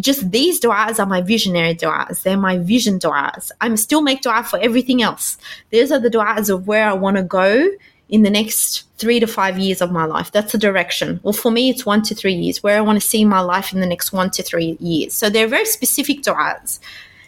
Just 0.00 0.30
these 0.30 0.58
du'as 0.58 0.98
are 0.98 1.06
my 1.06 1.20
visionary 1.20 1.74
du'as. 1.74 2.22
They're 2.22 2.36
my 2.36 2.58
vision 2.58 2.98
du'as. 2.98 3.50
I'm 3.60 3.76
still 3.76 4.00
make 4.00 4.22
du'a 4.22 4.44
for 4.44 4.58
everything 4.58 5.02
else. 5.02 5.36
These 5.70 5.92
are 5.92 6.00
the 6.00 6.08
du'as 6.10 6.48
of 6.48 6.66
where 6.66 6.88
I 6.88 6.94
want 6.94 7.18
to 7.18 7.22
go 7.22 7.68
in 8.08 8.22
the 8.22 8.30
next 8.30 8.84
three 8.98 9.20
to 9.20 9.26
five 9.26 9.58
years 9.58 9.80
of 9.80 9.90
my 9.90 10.04
life. 10.04 10.30
That's 10.32 10.52
the 10.52 10.58
direction. 10.58 11.20
Well, 11.22 11.32
for 11.32 11.50
me, 11.50 11.70
it's 11.70 11.84
one 11.86 12.02
to 12.02 12.14
three 12.14 12.34
years, 12.34 12.62
where 12.62 12.76
I 12.76 12.80
want 12.80 13.00
to 13.00 13.06
see 13.06 13.24
my 13.24 13.40
life 13.40 13.72
in 13.72 13.80
the 13.80 13.86
next 13.86 14.12
one 14.12 14.30
to 14.30 14.42
three 14.42 14.76
years. 14.80 15.14
So 15.14 15.28
they're 15.28 15.46
very 15.46 15.64
specific 15.64 16.22
du'as. 16.22 16.78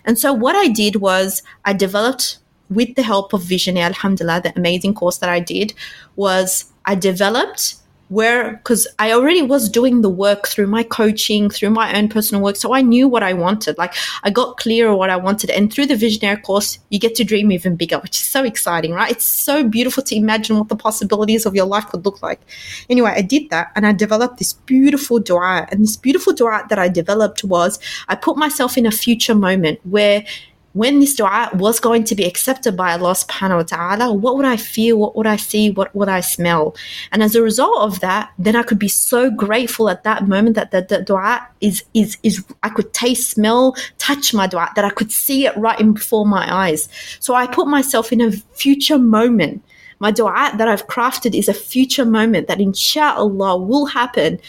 And 0.04 0.18
so 0.18 0.32
what 0.32 0.56
I 0.56 0.68
did 0.68 0.96
was 0.96 1.42
I 1.64 1.72
developed 1.72 2.38
with 2.70 2.94
the 2.94 3.02
help 3.02 3.32
of 3.32 3.42
Visionaire, 3.42 3.86
Alhamdulillah, 3.86 4.42
the 4.42 4.52
amazing 4.56 4.94
course 4.94 5.18
that 5.18 5.30
I 5.30 5.40
did 5.40 5.74
was 6.16 6.66
I 6.84 6.94
developed 6.94 7.76
where 8.08 8.52
because 8.52 8.86
I 8.98 9.12
already 9.12 9.42
was 9.42 9.68
doing 9.68 10.02
the 10.02 10.10
work 10.10 10.46
through 10.46 10.66
my 10.66 10.82
coaching, 10.82 11.50
through 11.50 11.70
my 11.70 11.96
own 11.96 12.08
personal 12.08 12.42
work. 12.42 12.56
So 12.56 12.74
I 12.74 12.82
knew 12.82 13.08
what 13.08 13.22
I 13.22 13.32
wanted. 13.32 13.78
Like 13.78 13.94
I 14.22 14.30
got 14.30 14.56
clear 14.56 14.94
what 14.94 15.10
I 15.10 15.16
wanted. 15.16 15.50
And 15.50 15.72
through 15.72 15.86
the 15.86 15.94
Visionaire 15.94 16.42
course, 16.42 16.78
you 16.90 16.98
get 16.98 17.14
to 17.16 17.24
dream 17.24 17.50
even 17.50 17.76
bigger, 17.76 17.98
which 17.98 18.16
is 18.16 18.26
so 18.26 18.44
exciting, 18.44 18.92
right? 18.92 19.10
It's 19.10 19.26
so 19.26 19.64
beautiful 19.64 20.02
to 20.04 20.16
imagine 20.16 20.58
what 20.58 20.68
the 20.68 20.76
possibilities 20.76 21.46
of 21.46 21.54
your 21.54 21.66
life 21.66 21.86
could 21.88 22.04
look 22.04 22.22
like. 22.22 22.40
Anyway, 22.90 23.12
I 23.14 23.22
did 23.22 23.50
that 23.50 23.72
and 23.74 23.86
I 23.86 23.92
developed 23.92 24.38
this 24.38 24.52
beautiful 24.52 25.18
dua. 25.18 25.66
And 25.70 25.82
this 25.82 25.96
beautiful 25.96 26.32
dua 26.32 26.64
that 26.68 26.78
I 26.78 26.88
developed 26.88 27.44
was 27.44 27.78
I 28.08 28.16
put 28.16 28.36
myself 28.36 28.76
in 28.76 28.86
a 28.86 28.90
future 28.90 29.34
moment 29.34 29.80
where 29.84 30.24
when 30.74 30.98
this 30.98 31.14
dua 31.14 31.50
was 31.54 31.78
going 31.78 32.02
to 32.02 32.16
be 32.16 32.24
accepted 32.24 32.76
by 32.76 32.92
Allah 32.92 33.12
subhanahu 33.12 33.56
wa 33.56 33.62
ta'ala, 33.62 34.12
what 34.12 34.36
would 34.36 34.44
I 34.44 34.56
feel? 34.56 34.98
What 34.98 35.14
would 35.14 35.26
I 35.26 35.36
see? 35.36 35.70
What 35.70 35.94
would 35.94 36.08
I 36.08 36.20
smell? 36.20 36.76
And 37.12 37.22
as 37.22 37.36
a 37.36 37.42
result 37.42 37.78
of 37.78 38.00
that, 38.00 38.32
then 38.40 38.56
I 38.56 38.64
could 38.64 38.78
be 38.78 38.88
so 38.88 39.30
grateful 39.30 39.88
at 39.88 40.02
that 40.02 40.26
moment 40.26 40.56
that 40.56 40.72
the, 40.72 40.82
the 40.82 41.02
dua 41.02 41.46
is, 41.60 41.84
is, 41.94 42.18
is, 42.24 42.44
I 42.64 42.70
could 42.70 42.92
taste, 42.92 43.30
smell, 43.30 43.76
touch 43.98 44.34
my 44.34 44.48
dua, 44.48 44.68
that 44.74 44.84
I 44.84 44.90
could 44.90 45.12
see 45.12 45.46
it 45.46 45.56
right 45.56 45.78
in 45.78 45.92
before 45.92 46.26
my 46.26 46.52
eyes. 46.52 46.88
So 47.20 47.34
I 47.34 47.46
put 47.46 47.68
myself 47.68 48.12
in 48.12 48.20
a 48.20 48.32
future 48.32 48.98
moment. 48.98 49.62
My 50.00 50.10
dua 50.10 50.54
that 50.58 50.66
I've 50.66 50.88
crafted 50.88 51.38
is 51.38 51.48
a 51.48 51.54
future 51.54 52.04
moment 52.04 52.48
that 52.48 52.60
inshallah 52.60 53.58
will 53.58 53.86
happen. 53.86 54.40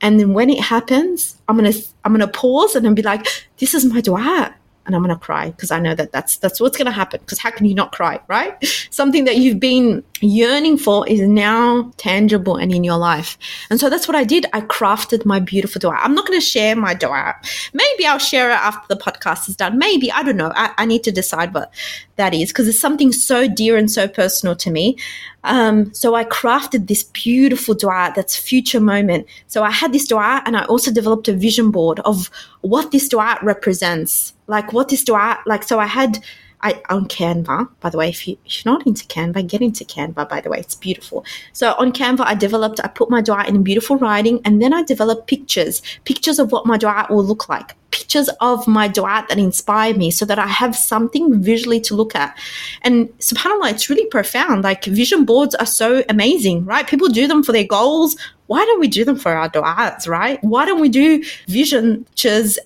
And 0.00 0.20
then 0.20 0.34
when 0.34 0.50
it 0.50 0.60
happens, 0.60 1.36
I'm 1.48 1.58
to, 1.58 1.84
I'm 2.04 2.16
to 2.16 2.28
pause 2.28 2.76
and 2.76 2.86
then 2.86 2.94
be 2.94 3.02
like, 3.02 3.26
this 3.58 3.74
is 3.74 3.84
my 3.84 4.00
dua 4.00 4.54
and 4.86 4.94
I'm 4.94 5.02
going 5.02 5.14
to 5.14 5.20
cry 5.20 5.50
because 5.50 5.70
I 5.70 5.78
know 5.78 5.94
that 5.94 6.12
that's 6.12 6.36
that's 6.36 6.60
what's 6.60 6.76
going 6.76 6.86
to 6.86 6.92
happen. 6.92 7.20
Because 7.20 7.38
how 7.38 7.50
can 7.50 7.66
you 7.66 7.74
not 7.74 7.92
cry, 7.92 8.20
right? 8.28 8.62
Something 8.90 9.24
that 9.24 9.36
you've 9.36 9.60
been 9.60 10.04
yearning 10.20 10.78
for 10.78 11.06
is 11.08 11.20
now 11.20 11.92
tangible 11.96 12.56
and 12.56 12.72
in 12.72 12.84
your 12.84 12.96
life. 12.96 13.38
And 13.70 13.80
so 13.80 13.90
that's 13.90 14.06
what 14.08 14.16
I 14.16 14.24
did. 14.24 14.46
I 14.52 14.60
crafted 14.62 15.24
my 15.24 15.40
beautiful 15.40 15.78
dua. 15.78 15.98
I'm 16.00 16.14
not 16.14 16.26
going 16.26 16.38
to 16.38 16.44
share 16.44 16.76
my 16.76 16.94
dua. 16.94 17.34
Maybe 17.72 18.06
I'll 18.06 18.18
share 18.18 18.50
it 18.50 18.54
after 18.54 18.94
the 18.94 19.00
podcast 19.00 19.48
is 19.48 19.56
done. 19.56 19.78
Maybe 19.78 20.10
I 20.12 20.22
don't 20.22 20.36
know. 20.36 20.52
I, 20.54 20.72
I 20.78 20.86
need 20.86 21.04
to 21.04 21.12
decide 21.12 21.54
what 21.54 21.72
that 22.16 22.34
is 22.34 22.50
because 22.50 22.68
it's 22.68 22.80
something 22.80 23.12
so 23.12 23.48
dear 23.48 23.76
and 23.76 23.90
so 23.90 24.06
personal 24.06 24.54
to 24.56 24.70
me. 24.70 24.96
Um, 25.44 25.92
so 25.92 26.14
I 26.14 26.24
crafted 26.24 26.88
this 26.88 27.02
beautiful 27.04 27.74
dua 27.74 28.12
that's 28.16 28.36
future 28.36 28.80
moment. 28.80 29.26
So 29.46 29.62
I 29.62 29.70
had 29.70 29.92
this 29.92 30.06
dua 30.06 30.42
and 30.46 30.56
I 30.56 30.64
also 30.64 30.90
developed 30.90 31.28
a 31.28 31.34
vision 31.34 31.70
board 31.70 32.00
of 32.00 32.30
what 32.62 32.92
this 32.92 33.08
dua 33.08 33.38
represents. 33.42 34.32
Like 34.46 34.72
what 34.72 34.92
is 34.92 35.04
dua, 35.04 35.38
like, 35.46 35.62
so 35.62 35.78
I 35.78 35.86
had, 35.86 36.22
I, 36.60 36.82
on 36.88 37.06
Canva, 37.06 37.68
by 37.80 37.90
the 37.90 37.98
way, 37.98 38.08
if, 38.08 38.26
you, 38.28 38.36
if 38.44 38.64
you're 38.64 38.72
not 38.72 38.86
into 38.86 39.04
Canva, 39.06 39.46
get 39.48 39.60
into 39.62 39.84
Canva, 39.84 40.28
by 40.28 40.40
the 40.40 40.50
way, 40.50 40.58
it's 40.58 40.74
beautiful. 40.74 41.24
So 41.52 41.74
on 41.78 41.92
Canva, 41.92 42.20
I 42.20 42.34
developed, 42.34 42.80
I 42.82 42.88
put 42.88 43.10
my 43.10 43.20
dua 43.20 43.44
in 43.46 43.62
beautiful 43.62 43.96
writing 43.96 44.40
and 44.44 44.60
then 44.60 44.72
I 44.72 44.82
developed 44.82 45.26
pictures, 45.26 45.82
pictures 46.04 46.38
of 46.38 46.52
what 46.52 46.66
my 46.66 46.76
dua 46.76 47.06
will 47.10 47.24
look 47.24 47.48
like 47.48 47.74
pictures 48.14 48.34
of 48.40 48.66
my 48.68 48.86
dua 48.86 49.26
that 49.28 49.38
inspire 49.38 49.94
me 49.94 50.10
so 50.10 50.24
that 50.24 50.38
I 50.38 50.46
have 50.46 50.76
something 50.76 51.42
visually 51.42 51.80
to 51.80 51.96
look 51.96 52.14
at. 52.14 52.38
And 52.82 53.08
subhanAllah, 53.18 53.72
it's 53.72 53.90
really 53.90 54.06
profound. 54.06 54.62
Like 54.62 54.84
vision 54.84 55.24
boards 55.24 55.54
are 55.56 55.66
so 55.66 56.04
amazing, 56.08 56.64
right? 56.64 56.86
People 56.86 57.08
do 57.08 57.26
them 57.26 57.42
for 57.42 57.50
their 57.50 57.66
goals. 57.66 58.16
Why 58.46 58.64
don't 58.64 58.78
we 58.78 58.88
do 58.88 59.04
them 59.04 59.18
for 59.18 59.32
our 59.32 59.48
du'as, 59.48 60.06
right? 60.06 60.38
Why 60.44 60.64
don't 60.64 60.80
we 60.80 60.88
do 60.88 61.24
vision 61.48 62.06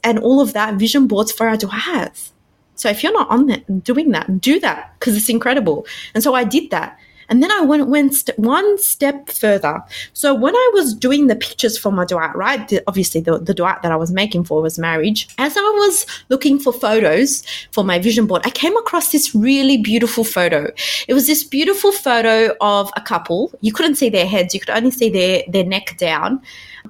and 0.04 0.18
all 0.18 0.40
of 0.40 0.52
that 0.52 0.74
vision 0.74 1.06
boards 1.06 1.32
for 1.32 1.48
our 1.48 1.56
du'as? 1.56 2.30
So 2.74 2.90
if 2.90 3.02
you're 3.02 3.12
not 3.12 3.30
on 3.30 3.46
that, 3.46 3.82
doing 3.82 4.10
that, 4.10 4.40
do 4.40 4.60
that 4.60 4.94
because 4.98 5.16
it's 5.16 5.30
incredible. 5.30 5.86
And 6.14 6.22
so 6.22 6.34
I 6.34 6.44
did 6.44 6.70
that. 6.70 6.98
And 7.28 7.42
then 7.42 7.52
I 7.52 7.60
went, 7.60 7.88
went 7.88 8.14
st- 8.14 8.38
one 8.38 8.78
step 8.78 9.28
further. 9.28 9.82
So 10.12 10.34
when 10.34 10.54
I 10.54 10.70
was 10.74 10.94
doing 10.94 11.26
the 11.26 11.36
pictures 11.36 11.76
for 11.76 11.92
my 11.92 12.04
dua, 12.04 12.32
right? 12.34 12.66
The, 12.68 12.82
obviously, 12.86 13.20
the, 13.20 13.38
the 13.38 13.54
that 13.54 13.92
I 13.92 13.96
was 13.96 14.10
making 14.10 14.44
for 14.44 14.62
was 14.62 14.78
marriage. 14.78 15.28
As 15.38 15.56
I 15.56 15.60
was 15.60 16.06
looking 16.28 16.58
for 16.58 16.72
photos 16.72 17.42
for 17.72 17.84
my 17.84 17.98
vision 17.98 18.26
board, 18.26 18.42
I 18.44 18.50
came 18.50 18.76
across 18.76 19.12
this 19.12 19.34
really 19.34 19.76
beautiful 19.76 20.24
photo. 20.24 20.72
It 21.06 21.14
was 21.14 21.26
this 21.26 21.44
beautiful 21.44 21.92
photo 21.92 22.54
of 22.60 22.90
a 22.96 23.00
couple. 23.00 23.52
You 23.60 23.72
couldn't 23.72 23.96
see 23.96 24.08
their 24.08 24.26
heads. 24.26 24.54
You 24.54 24.60
could 24.60 24.70
only 24.70 24.90
see 24.90 25.10
their, 25.10 25.42
their 25.48 25.64
neck 25.64 25.96
down 25.98 26.40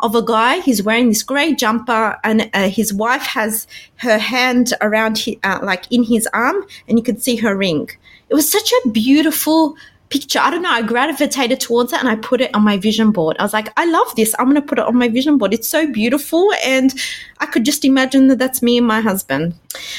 of 0.00 0.14
a 0.14 0.22
guy. 0.22 0.60
He's 0.60 0.82
wearing 0.82 1.08
this 1.08 1.22
grey 1.22 1.54
jumper, 1.54 2.18
and 2.22 2.48
uh, 2.54 2.68
his 2.68 2.92
wife 2.94 3.22
has 3.22 3.66
her 3.96 4.18
hand 4.18 4.74
around, 4.80 5.18
his, 5.18 5.36
uh, 5.42 5.58
like 5.62 5.90
in 5.90 6.04
his 6.04 6.28
arm, 6.32 6.64
and 6.86 6.98
you 6.98 7.04
could 7.04 7.22
see 7.22 7.36
her 7.36 7.56
ring. 7.56 7.88
It 8.28 8.34
was 8.34 8.50
such 8.50 8.72
a 8.72 8.88
beautiful 8.90 9.74
picture. 10.10 10.38
I 10.38 10.50
don't 10.50 10.62
know. 10.62 10.70
I 10.70 10.82
gravitated 10.82 11.60
towards 11.60 11.92
it 11.92 12.00
and 12.00 12.08
I 12.08 12.16
put 12.16 12.40
it 12.40 12.54
on 12.54 12.62
my 12.62 12.76
vision 12.78 13.10
board. 13.10 13.36
I 13.38 13.42
was 13.42 13.52
like, 13.52 13.72
I 13.76 13.84
love 13.86 14.14
this. 14.16 14.34
I'm 14.38 14.46
going 14.46 14.56
to 14.56 14.62
put 14.62 14.78
it 14.78 14.84
on 14.84 14.96
my 14.96 15.08
vision 15.08 15.38
board. 15.38 15.54
It's 15.54 15.68
so 15.68 15.90
beautiful. 15.90 16.50
And 16.64 16.94
I 17.38 17.46
could 17.46 17.64
just 17.64 17.84
imagine 17.84 18.28
that 18.28 18.38
that's 18.38 18.62
me 18.62 18.78
and 18.78 18.86
my 18.86 19.00
husband. 19.00 19.54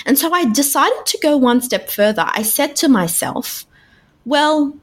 And 0.06 0.18
so 0.18 0.34
I 0.34 0.46
decided 0.46 1.06
to 1.06 1.18
go 1.22 1.38
one 1.38 1.62
step 1.62 1.90
further. 1.90 2.26
I 2.28 2.44
said 2.44 2.76
to 2.78 2.90
myself, 2.90 3.66
well, 4.26 4.76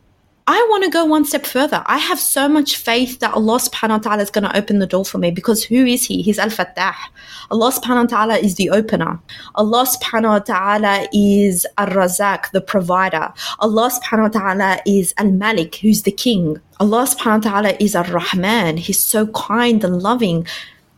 I 0.48 0.64
want 0.70 0.84
to 0.84 0.90
go 0.90 1.04
one 1.04 1.24
step 1.24 1.44
further. 1.44 1.82
I 1.86 1.98
have 1.98 2.20
so 2.20 2.48
much 2.48 2.76
faith 2.76 3.18
that 3.18 3.34
Allah 3.34 3.58
subhanahu 3.58 3.90
wa 3.90 3.98
ta'ala 3.98 4.22
is 4.22 4.30
going 4.30 4.44
to 4.44 4.56
open 4.56 4.78
the 4.78 4.86
door 4.86 5.04
for 5.04 5.18
me 5.18 5.32
because 5.32 5.64
who 5.64 5.84
is 5.84 6.04
He? 6.04 6.22
He's 6.22 6.38
Al 6.38 6.50
Fattah. 6.50 6.94
Allah 7.50 7.72
subhanahu 7.72 8.02
wa 8.02 8.16
ta'ala 8.16 8.36
is 8.36 8.54
the 8.54 8.70
opener. 8.70 9.18
Allah 9.56 9.84
subhanahu 9.84 10.28
wa 10.28 10.38
ta'ala 10.38 11.08
is 11.12 11.66
Al 11.78 11.88
Razak, 11.88 12.52
the 12.52 12.60
provider. 12.60 13.32
Allah 13.58 13.90
subhanahu 13.90 14.34
wa 14.34 14.40
ta'ala 14.40 14.78
is 14.86 15.12
Al 15.18 15.32
Malik, 15.32 15.76
who's 15.76 16.02
the 16.02 16.12
king. 16.12 16.60
Allah 16.78 17.06
subhanahu 17.08 17.44
wa 17.44 17.50
ta'ala 17.50 17.76
is 17.80 17.96
Ar 17.96 18.04
Rahman. 18.04 18.76
He's 18.76 19.02
so 19.02 19.26
kind 19.28 19.82
and 19.82 20.00
loving. 20.00 20.46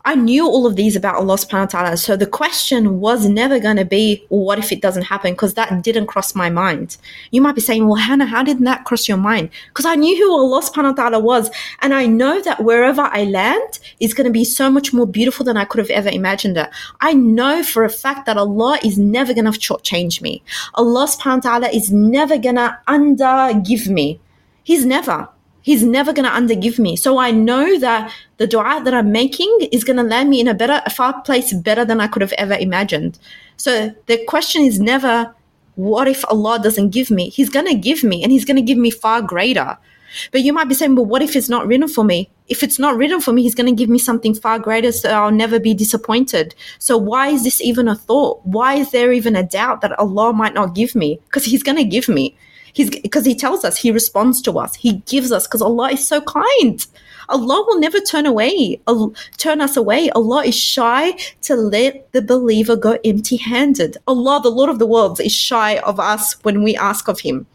I 0.09 0.15
knew 0.15 0.47
all 0.47 0.67
of 0.67 0.75
these 0.75 0.97
about 0.97 1.17
Allah 1.17 1.35
subhanahu 1.35 1.75
wa 1.75 1.83
ta'ala. 1.83 1.97
So 1.99 2.17
the 2.17 2.27
question 2.27 2.99
was 2.99 3.29
never 3.29 3.61
going 3.61 3.77
to 3.77 3.85
be, 3.85 4.25
what 4.31 4.59
if 4.59 4.73
it 4.73 4.81
doesn't 4.81 5.03
happen? 5.03 5.35
Because 5.35 5.53
that 5.53 5.83
didn't 5.83 6.07
cross 6.07 6.35
my 6.35 6.49
mind. 6.49 6.97
You 7.31 7.43
might 7.43 7.55
be 7.55 7.61
saying, 7.61 7.87
well, 7.87 7.97
Hannah, 7.97 8.25
how 8.25 8.43
did 8.43 8.61
that 8.61 8.87
cross 8.87 9.07
your 9.07 9.19
mind? 9.19 9.51
Because 9.69 9.85
I 9.85 9.97
knew 9.97 10.17
who 10.17 10.33
Allah 10.33 10.63
subhanahu 10.63 10.97
wa 10.97 11.03
ta'ala 11.03 11.19
was. 11.19 11.51
And 11.83 11.93
I 11.93 12.07
know 12.07 12.41
that 12.41 12.65
wherever 12.65 13.03
I 13.03 13.25
land 13.25 13.81
is 14.01 14.15
going 14.15 14.25
to 14.25 14.33
be 14.33 14.47
so 14.47 14.71
much 14.71 14.95
more 14.95 15.07
beautiful 15.07 15.45
than 15.45 15.59
I 15.59 15.67
could 15.67 15.79
have 15.79 15.91
ever 15.91 16.09
imagined 16.09 16.57
it. 16.57 16.71
I 17.03 17.13
know 17.13 17.63
for 17.63 17.85
a 17.85 17.91
fact 17.91 18.25
that 18.25 18.39
Allah 18.39 18.79
is 18.83 18.97
never 18.97 19.35
going 19.35 19.45
to 19.45 19.61
shortchange 19.61 20.23
me. 20.23 20.43
Allah 20.77 21.07
subhanahu 21.07 21.45
wa 21.45 21.51
ta'ala 21.51 21.69
is 21.69 21.93
never 21.93 22.39
going 22.39 22.57
to 22.57 22.79
under 22.87 23.61
give 23.63 23.89
me. 23.89 24.21
He's 24.63 24.87
never. 24.87 25.29
He's 25.69 25.83
never 25.83 26.15
going 26.15 26.25
to 26.25 26.35
undergive 26.41 26.79
me. 26.79 26.97
So 26.97 27.19
I 27.19 27.31
know 27.31 27.79
that 27.79 28.11
the 28.39 28.47
dua 28.47 28.81
that 28.85 28.95
I'm 28.95 29.13
making 29.13 29.69
is 29.71 29.85
going 29.85 29.99
to 29.99 30.03
land 30.03 30.31
me 30.31 30.41
in 30.41 30.49
a 30.49 30.55
better, 30.55 30.81
a 30.87 30.89
far 30.89 31.21
place 31.21 31.53
better 31.53 31.85
than 31.85 32.01
I 32.01 32.07
could 32.07 32.23
have 32.23 32.33
ever 32.45 32.55
imagined. 32.55 33.19
So 33.59 33.95
the 34.07 34.25
question 34.25 34.63
is 34.63 34.81
never, 34.81 35.35
what 35.75 36.09
if 36.09 36.25
Allah 36.31 36.59
doesn't 36.59 36.89
give 36.89 37.11
me? 37.11 37.29
He's 37.29 37.51
going 37.51 37.67
to 37.67 37.75
give 37.75 38.03
me 38.03 38.23
and 38.23 38.33
he's 38.33 38.47
going 38.47 38.57
to 38.57 38.63
give 38.63 38.79
me 38.79 38.91
far 38.91 39.21
greater. 39.21 39.77
But 40.33 40.41
you 40.41 40.55
might 40.55 40.71
be 40.71 40.75
saying, 40.75 40.95
well, 40.97 41.05
what 41.05 41.21
if 41.21 41.37
it's 41.37 41.51
not 41.51 41.67
written 41.67 41.87
for 41.87 42.03
me? 42.03 42.31
If 42.49 42.63
it's 42.63 42.79
not 42.79 42.97
written 42.97 43.21
for 43.21 43.35
me, 43.35 43.43
he's 43.43 43.55
going 43.55 43.69
to 43.69 43.79
give 43.79 43.91
me 43.91 43.99
something 43.99 44.35
far 44.35 44.59
greater 44.59 44.91
so 44.91 45.11
I'll 45.11 45.31
never 45.31 45.61
be 45.61 45.75
disappointed. 45.75 46.55
So 46.79 46.97
why 46.97 47.29
is 47.29 47.45
this 47.45 47.61
even 47.61 47.89
a 47.89 47.95
thought? 47.95 48.41
Why 48.47 48.77
is 48.77 48.91
there 48.91 49.13
even 49.13 49.37
a 49.37 49.43
doubt 49.43 49.83
that 49.83 49.99
Allah 49.99 50.33
might 50.33 50.55
not 50.55 50.75
give 50.75 50.95
me? 50.95 51.21
Because 51.27 51.45
he's 51.45 51.63
going 51.63 51.77
to 51.77 51.85
give 51.85 52.09
me. 52.09 52.39
He's 52.79 52.91
because 52.91 53.25
he 53.25 53.35
tells 53.35 53.65
us, 53.65 53.77
he 53.77 53.91
responds 53.91 54.41
to 54.43 54.57
us, 54.57 54.77
he 54.77 55.03
gives 55.13 55.33
us 55.33 55.49
because 55.49 55.63
Allah 55.63 55.91
is 55.91 56.07
so 56.07 56.21
kind. 56.21 56.87
Allah 57.29 57.65
will 57.67 57.81
never 57.81 57.99
turn 57.99 58.25
away, 58.25 58.81
turn 59.37 59.61
us 59.61 59.77
away. 59.77 60.11
Allah 60.11 60.45
is 60.45 60.55
shy 60.55 61.11
to 61.43 61.57
let 61.57 62.13
the 62.13 62.23
believer 62.23 62.77
go 62.77 62.97
empty-handed. 63.05 63.97
Allah, 64.07 64.39
the 64.41 64.51
Lord 64.51 64.71
of 64.71 64.79
the 64.79 64.87
worlds, 64.87 65.19
is 65.19 65.33
shy 65.33 65.79
of 65.79 65.99
us 65.99 66.35
when 66.45 66.63
we 66.63 66.77
ask 66.77 67.09
of 67.09 67.19
Him. 67.19 67.49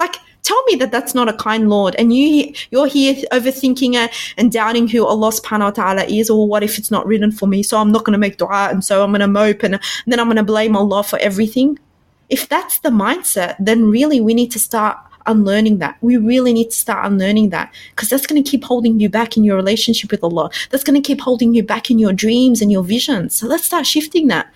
Like, 0.00 0.16
tell 0.42 0.60
me 0.64 0.74
that 0.80 0.90
that's 0.90 1.14
not 1.14 1.28
a 1.28 1.34
kind 1.34 1.70
Lord, 1.70 1.94
and 1.94 2.12
you 2.12 2.52
you're 2.72 2.88
here 2.88 3.14
overthinking 3.30 3.94
it 3.94 4.10
and 4.36 4.50
doubting 4.50 4.88
who 4.88 5.06
Allah 5.06 5.30
Subhanahu 5.30 5.78
wa 5.78 5.84
Taala 5.84 6.08
is, 6.08 6.28
or 6.28 6.48
what 6.48 6.64
if 6.64 6.78
it's 6.78 6.90
not 6.90 7.06
written 7.06 7.30
for 7.30 7.46
me? 7.46 7.62
So 7.62 7.78
I'm 7.78 7.92
not 7.92 8.02
going 8.02 8.14
to 8.14 8.18
make 8.26 8.38
du'a, 8.38 8.72
and 8.72 8.84
so 8.84 9.04
I'm 9.04 9.12
going 9.12 9.20
to 9.20 9.28
mope, 9.28 9.62
and, 9.62 9.74
and 9.74 10.08
then 10.08 10.18
I'm 10.18 10.26
going 10.26 10.36
to 10.36 10.42
blame 10.42 10.76
Allah 10.76 11.04
for 11.04 11.20
everything 11.20 11.78
if 12.28 12.48
that's 12.48 12.78
the 12.78 12.90
mindset, 12.90 13.56
then 13.58 13.90
really 13.90 14.20
we 14.20 14.34
need 14.34 14.50
to 14.52 14.58
start 14.58 14.98
unlearning 15.26 15.78
that. 15.78 15.96
We 16.00 16.16
really 16.16 16.52
need 16.52 16.70
to 16.70 16.76
start 16.76 17.06
unlearning 17.06 17.50
that 17.50 17.72
because 17.90 18.08
that's 18.08 18.26
going 18.26 18.42
to 18.42 18.48
keep 18.48 18.64
holding 18.64 19.00
you 19.00 19.08
back 19.08 19.36
in 19.36 19.44
your 19.44 19.56
relationship 19.56 20.10
with 20.10 20.22
Allah. 20.22 20.50
That's 20.70 20.84
going 20.84 21.00
to 21.00 21.06
keep 21.06 21.20
holding 21.20 21.54
you 21.54 21.62
back 21.62 21.90
in 21.90 21.98
your 21.98 22.12
dreams 22.12 22.60
and 22.60 22.70
your 22.70 22.84
visions. 22.84 23.34
So 23.36 23.46
let's 23.46 23.64
start 23.64 23.86
shifting 23.86 24.28
that. 24.28 24.52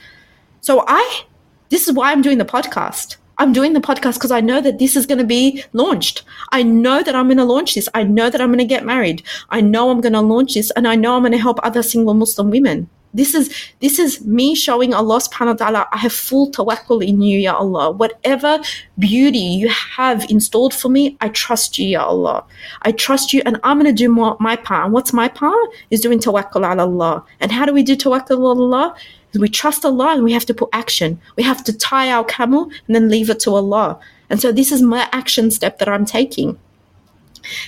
So 0.61 0.85
I, 0.87 1.23
this 1.71 1.89
is 1.89 1.95
why 1.95 2.13
I'm 2.13 2.23
doing 2.23 2.39
the 2.39 2.45
podcast. 2.45 3.17
I'm 3.41 3.53
doing 3.53 3.73
the 3.73 3.81
podcast 3.81 4.15
because 4.15 4.33
I 4.33 4.41
know 4.41 4.61
that 4.61 4.81
this 4.81 4.97
is 4.97 5.07
going 5.07 5.19
to 5.19 5.25
be 5.25 5.63
launched. 5.73 6.25
I 6.51 6.65
know 6.65 7.05
that 7.05 7.15
I'm 7.15 7.27
going 7.27 7.39
to 7.39 7.45
launch 7.45 7.77
this. 7.77 7.89
I 7.95 8.03
know 8.03 8.31
that 8.31 8.41
I'm 8.41 8.49
going 8.49 8.59
to 8.59 8.65
get 8.65 8.85
married. 8.85 9.23
I 9.51 9.61
know 9.61 9.91
I'm 9.91 10.01
going 10.01 10.15
to 10.15 10.21
launch 10.21 10.55
this 10.55 10.73
and 10.73 10.89
I 10.89 10.97
know 10.97 11.15
I'm 11.15 11.23
going 11.23 11.33
to 11.33 11.39
help 11.39 11.61
other 11.63 11.83
single 11.83 12.15
Muslim 12.15 12.51
women 12.51 12.91
This 13.15 13.35
is 13.35 13.55
this 13.81 13.99
is 13.99 14.25
me 14.25 14.55
showing 14.55 14.93
Allah 14.93 15.19
subhanahu 15.19 15.59
wa 15.59 15.65
ta'ala, 15.65 15.88
I 15.93 15.99
have 15.99 16.12
full 16.12 16.50
tawakkul 16.50 17.07
in 17.07 17.23
you, 17.23 17.38
Ya 17.38 17.57
Allah. 17.57 17.91
Whatever 17.91 18.61
beauty 18.99 19.38
you 19.38 19.69
have 19.69 20.27
installed 20.31 20.75
for 20.75 20.88
me, 20.88 21.17
I 21.21 21.29
trust 21.29 21.79
you, 21.79 21.88
Ya 21.88 22.05
Allah. 22.05 22.45
I 22.83 22.93
trust 22.93 23.33
you 23.33 23.43
and 23.47 23.59
I'm 23.65 23.79
gonna 23.79 23.93
do 23.93 24.09
more, 24.09 24.37
my 24.41 24.57
part. 24.57 24.85
And 24.85 24.93
what's 24.93 25.12
my 25.12 25.29
part? 25.29 25.69
Is 25.91 26.00
doing 26.00 26.19
tawakkul 26.19 26.71
ala 26.71 26.85
Allah. 26.85 27.25
And 27.41 27.50
how 27.50 27.65
do 27.65 27.73
we 27.73 27.83
do 27.83 27.97
tawakkul 27.97 28.31
ala 28.31 28.61
Allah? 28.61 28.95
We 29.35 29.49
trust 29.49 29.85
Allah 29.85 30.15
and 30.15 30.25
we 30.25 30.33
have 30.33 30.47
to 30.47 30.55
put 30.55 30.69
action. 30.73 31.21
We 31.37 31.43
have 31.45 31.62
to 31.65 31.73
tie 31.73 32.11
our 32.11 32.25
camel 32.25 32.71
and 32.87 32.95
then 32.95 33.09
leave 33.09 33.31
it 33.31 33.41
to 33.41 33.55
Allah. 33.55 33.99
And 34.31 34.41
so 34.41 34.53
this 34.53 34.73
is 34.73 34.83
my 34.83 35.09
action 35.12 35.50
step 35.50 35.79
that 35.79 35.88
I'm 35.88 36.05
taking. 36.05 36.59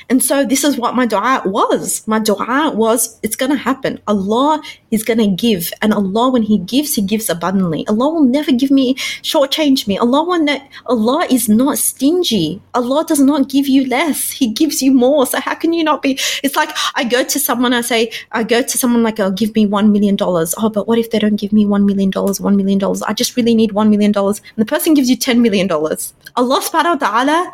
And 0.09 0.23
so 0.23 0.45
this 0.45 0.65
is 0.65 0.77
what 0.77 0.95
my 0.95 1.07
dua 1.07 1.43
was. 1.45 2.07
My 2.07 2.19
dua 2.19 2.73
was, 2.75 3.19
it's 3.23 3.37
going 3.37 3.51
to 3.51 3.57
happen. 3.57 4.01
Allah 4.07 4.63
is 4.91 5.03
going 5.03 5.19
to 5.19 5.29
give. 5.29 5.73
And 5.83 5.93
Allah, 5.95 6.31
when 6.31 6.43
He 6.43 6.59
gives, 6.59 6.95
He 6.95 7.03
gives 7.03 7.29
abundantly. 7.29 7.87
Allah 7.89 8.11
will 8.15 8.25
never 8.25 8.53
give 8.53 8.71
me, 8.71 8.95
shortchange 9.23 9.87
me. 9.87 9.99
Allah, 9.99 10.25
will 10.25 10.43
ne- 10.43 10.69
Allah 10.87 11.27
is 11.31 11.49
not 11.49 11.79
stingy. 11.79 12.61
Allah 12.75 13.05
does 13.07 13.21
not 13.21 13.49
give 13.49 13.69
you 13.69 13.87
less. 13.87 14.31
He 14.31 14.49
gives 14.49 14.83
you 14.83 14.93
more. 14.93 15.27
So 15.27 15.41
how 15.41 15.55
can 15.55 15.73
you 15.73 15.85
not 15.85 16.03
be? 16.03 16.19
It's 16.43 16.57
like 16.57 16.71
I 16.95 17.05
go 17.05 17.25
to 17.25 17.39
someone, 17.39 17.73
I 17.73 17.81
say, 17.81 18.11
I 18.33 18.43
go 18.43 18.63
to 18.63 18.79
someone 18.79 19.03
like, 19.03 19.21
oh, 19.21 19.31
give 19.31 19.55
me 19.55 19.67
$1 19.67 19.91
million. 19.91 20.17
Oh, 20.21 20.71
but 20.71 20.87
what 20.89 20.99
if 20.99 21.11
they 21.11 21.19
don't 21.19 21.37
give 21.37 21.53
me 21.53 21.65
$1 21.65 21.85
million, 21.85 22.11
$1 22.11 22.57
million? 22.57 22.81
I 23.07 23.13
just 23.13 23.37
really 23.37 23.55
need 23.55 23.73
$1 23.73 23.89
million. 23.89 24.13
And 24.17 24.41
the 24.57 24.65
person 24.65 24.95
gives 24.95 25.11
you 25.11 25.17
$10 25.17 25.41
million. 25.41 25.71
Allah 25.71 26.61
subhanahu 26.61 27.01
wa 27.01 27.09
ta'ala 27.09 27.53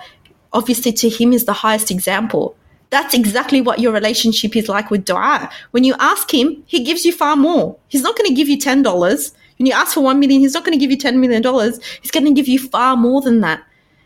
obviously 0.56 0.92
to 0.92 1.08
him 1.08 1.32
is 1.32 1.44
the 1.44 1.52
highest 1.52 1.90
example. 1.90 2.56
That's 2.90 3.14
exactly 3.14 3.60
what 3.60 3.78
your 3.78 3.92
relationship 3.92 4.56
is 4.56 4.68
like 4.68 4.90
with 4.90 5.04
dua. 5.04 5.50
When 5.72 5.84
you 5.84 5.94
ask 5.98 6.32
him, 6.32 6.62
he 6.66 6.82
gives 6.82 7.04
you 7.04 7.12
far 7.12 7.36
more. 7.36 7.76
He's 7.88 8.02
not 8.02 8.16
going 8.16 8.28
to 8.28 8.34
give 8.34 8.48
you 8.48 8.58
$10. 8.58 9.32
When 9.58 9.66
you 9.66 9.72
ask 9.72 9.94
for 9.94 10.00
1 10.00 10.18
million, 10.18 10.40
he's 10.40 10.54
not 10.54 10.64
going 10.64 10.78
to 10.78 10.82
give 10.82 10.90
you 10.90 10.98
$10 10.98 11.16
million. 11.16 11.42
He's 12.00 12.10
going 12.10 12.26
to 12.26 12.32
give 12.32 12.48
you 12.48 12.58
far 12.58 12.96
more 12.96 13.20
than 13.20 13.40
that 13.40 13.62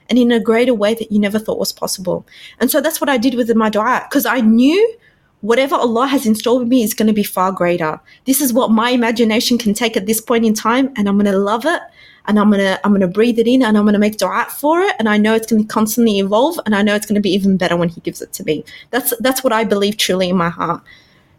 and 0.08 0.18
in 0.18 0.32
a 0.32 0.40
greater 0.40 0.74
way 0.74 0.94
that 0.94 1.12
you 1.12 1.20
never 1.20 1.38
thought 1.38 1.58
was 1.58 1.72
possible. 1.72 2.26
And 2.58 2.70
so 2.70 2.80
that's 2.80 3.00
what 3.00 3.08
I 3.08 3.16
did 3.16 3.34
with 3.34 3.54
my 3.54 3.70
dua 3.70 4.06
because 4.08 4.26
I 4.26 4.40
knew 4.40 4.96
whatever 5.42 5.76
Allah 5.76 6.06
has 6.06 6.26
installed 6.26 6.62
with 6.62 6.68
me 6.68 6.82
is 6.82 6.94
going 6.94 7.06
to 7.06 7.14
be 7.14 7.22
far 7.22 7.52
greater. 7.52 8.00
This 8.24 8.40
is 8.40 8.52
what 8.52 8.70
my 8.70 8.90
imagination 8.90 9.56
can 9.56 9.72
take 9.72 9.96
at 9.96 10.06
this 10.06 10.20
point 10.20 10.44
in 10.44 10.52
time, 10.52 10.92
and 10.96 11.08
I'm 11.08 11.16
going 11.16 11.32
to 11.32 11.38
love 11.38 11.64
it 11.64 11.80
and 12.26 12.38
I'm 12.38 12.50
gonna 12.50 12.78
I'm 12.84 12.92
gonna 12.92 13.08
breathe 13.08 13.38
it 13.38 13.46
in 13.46 13.62
and 13.62 13.76
I'm 13.76 13.84
gonna 13.84 13.98
make 13.98 14.18
dua 14.18 14.46
for 14.50 14.80
it 14.80 14.94
and 14.98 15.08
I 15.08 15.16
know 15.16 15.34
it's 15.34 15.46
gonna 15.46 15.64
constantly 15.64 16.18
evolve 16.18 16.58
and 16.66 16.74
I 16.74 16.82
know 16.82 16.94
it's 16.94 17.06
gonna 17.06 17.20
be 17.20 17.32
even 17.32 17.56
better 17.56 17.76
when 17.76 17.88
he 17.88 18.00
gives 18.00 18.20
it 18.22 18.32
to 18.34 18.44
me. 18.44 18.64
That's 18.90 19.14
that's 19.20 19.42
what 19.42 19.52
I 19.52 19.64
believe 19.64 19.96
truly 19.96 20.28
in 20.28 20.36
my 20.36 20.50
heart. 20.50 20.82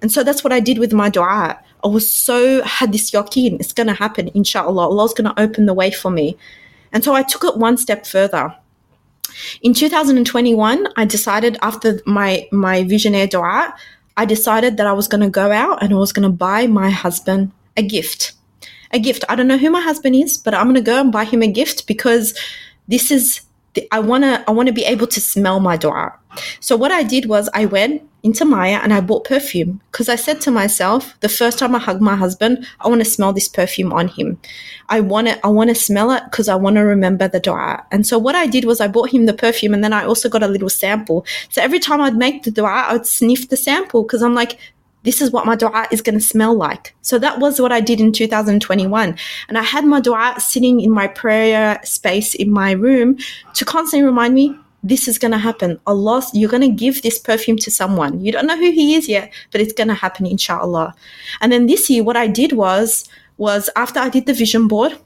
And 0.01 0.11
so 0.11 0.23
that's 0.23 0.43
what 0.43 0.53
I 0.53 0.59
did 0.59 0.79
with 0.79 0.93
my 0.93 1.09
dua. 1.09 1.59
I 1.83 1.87
was 1.87 2.11
so 2.11 2.63
had 2.63 2.91
this 2.91 3.11
yaqeen, 3.11 3.59
it's 3.59 3.73
gonna 3.73 3.93
happen, 3.93 4.29
inshallah. 4.33 4.87
Allah's 4.87 5.13
gonna 5.13 5.33
open 5.37 5.65
the 5.65 5.73
way 5.73 5.91
for 5.91 6.11
me. 6.11 6.37
And 6.91 7.03
so 7.03 7.13
I 7.13 7.23
took 7.23 7.43
it 7.43 7.57
one 7.57 7.77
step 7.77 8.05
further. 8.05 8.55
In 9.61 9.73
2021, 9.73 10.87
I 10.97 11.05
decided 11.05 11.57
after 11.61 12.01
my 12.05 12.47
my 12.51 12.83
visionaire 12.83 13.29
dua, 13.29 13.73
I 14.17 14.25
decided 14.25 14.77
that 14.77 14.87
I 14.87 14.93
was 14.93 15.07
gonna 15.07 15.29
go 15.29 15.51
out 15.51 15.81
and 15.81 15.93
I 15.93 15.97
was 15.97 16.11
gonna 16.11 16.29
buy 16.29 16.67
my 16.67 16.89
husband 16.89 17.51
a 17.77 17.83
gift 17.83 18.33
a 18.93 18.99
gift. 18.99 19.23
I 19.29 19.35
don't 19.35 19.47
know 19.47 19.57
who 19.57 19.69
my 19.69 19.81
husband 19.81 20.15
is, 20.15 20.37
but 20.37 20.53
I'm 20.53 20.65
going 20.65 20.75
to 20.75 20.81
go 20.81 20.99
and 20.99 21.11
buy 21.11 21.25
him 21.25 21.41
a 21.41 21.47
gift 21.47 21.87
because 21.87 22.37
this 22.87 23.11
is 23.11 23.41
the, 23.73 23.87
I 23.91 23.99
want 23.99 24.23
to 24.23 24.43
I 24.47 24.51
want 24.51 24.67
to 24.67 24.73
be 24.73 24.83
able 24.83 25.07
to 25.07 25.21
smell 25.21 25.59
my 25.59 25.77
dua. 25.77 26.13
So 26.59 26.75
what 26.75 26.91
I 26.91 27.03
did 27.03 27.25
was 27.25 27.49
I 27.53 27.65
went 27.65 28.03
into 28.23 28.45
Myer 28.45 28.79
and 28.83 28.93
I 28.93 29.01
bought 29.01 29.25
perfume 29.25 29.81
because 29.91 30.07
I 30.07 30.15
said 30.15 30.39
to 30.41 30.51
myself, 30.51 31.19
the 31.21 31.29
first 31.29 31.57
time 31.57 31.73
I 31.73 31.79
hug 31.79 32.01
my 32.01 32.15
husband, 32.15 32.67
I 32.79 32.87
want 32.87 33.01
to 33.01 33.09
smell 33.09 33.33
this 33.33 33.47
perfume 33.47 33.91
on 33.91 34.07
him. 34.07 34.39
I 34.89 34.99
want 34.99 35.27
to 35.27 35.45
I 35.45 35.49
want 35.49 35.69
to 35.69 35.75
smell 35.75 36.11
it 36.11 36.23
because 36.25 36.47
I 36.49 36.55
want 36.55 36.75
to 36.75 36.81
remember 36.81 37.27
the 37.27 37.39
dua. 37.39 37.85
And 37.91 38.05
so 38.05 38.19
what 38.19 38.35
I 38.35 38.45
did 38.45 38.65
was 38.65 38.81
I 38.81 38.87
bought 38.87 39.09
him 39.09 39.25
the 39.25 39.33
perfume 39.33 39.73
and 39.73 39.83
then 39.83 39.93
I 39.93 40.03
also 40.03 40.29
got 40.29 40.43
a 40.43 40.47
little 40.47 40.69
sample. 40.69 41.25
So 41.49 41.61
every 41.61 41.79
time 41.79 42.01
I'd 42.01 42.17
make 42.17 42.43
the 42.43 42.51
dua, 42.51 42.69
I 42.89 42.93
would 42.93 43.07
sniff 43.07 43.49
the 43.49 43.57
sample 43.57 44.03
because 44.03 44.21
I'm 44.21 44.35
like, 44.35 44.59
this 45.03 45.21
is 45.21 45.31
what 45.31 45.45
my 45.45 45.55
dua 45.55 45.87
is 45.91 46.01
going 46.01 46.17
to 46.17 46.23
smell 46.23 46.55
like. 46.55 46.95
So 47.01 47.17
that 47.19 47.39
was 47.39 47.59
what 47.59 47.71
I 47.71 47.81
did 47.81 47.99
in 47.99 48.11
2021. 48.11 49.17
And 49.47 49.57
I 49.57 49.63
had 49.63 49.85
my 49.85 49.99
dua 49.99 50.35
sitting 50.39 50.79
in 50.81 50.91
my 50.91 51.07
prayer 51.07 51.79
space 51.83 52.35
in 52.35 52.51
my 52.51 52.71
room 52.71 53.17
to 53.55 53.65
constantly 53.65 54.05
remind 54.05 54.35
me, 54.35 54.55
this 54.83 55.07
is 55.07 55.19
going 55.19 55.31
to 55.31 55.37
happen. 55.37 55.79
Allah, 55.85 56.23
you're 56.33 56.49
going 56.49 56.61
to 56.61 56.75
give 56.75 57.03
this 57.03 57.19
perfume 57.19 57.57
to 57.57 57.71
someone. 57.71 58.19
You 58.23 58.31
don't 58.31 58.47
know 58.47 58.57
who 58.57 58.71
he 58.71 58.95
is 58.95 59.07
yet, 59.07 59.31
but 59.51 59.61
it's 59.61 59.73
going 59.73 59.89
to 59.89 59.93
happen, 59.93 60.25
inshallah. 60.25 60.95
And 61.39 61.51
then 61.51 61.67
this 61.67 61.89
year, 61.89 62.03
what 62.03 62.17
I 62.17 62.27
did 62.27 62.53
was, 62.53 63.07
was 63.37 63.69
after 63.75 63.99
I 63.99 64.09
did 64.09 64.25
the 64.25 64.33
vision 64.33 64.67
board, 64.67 64.97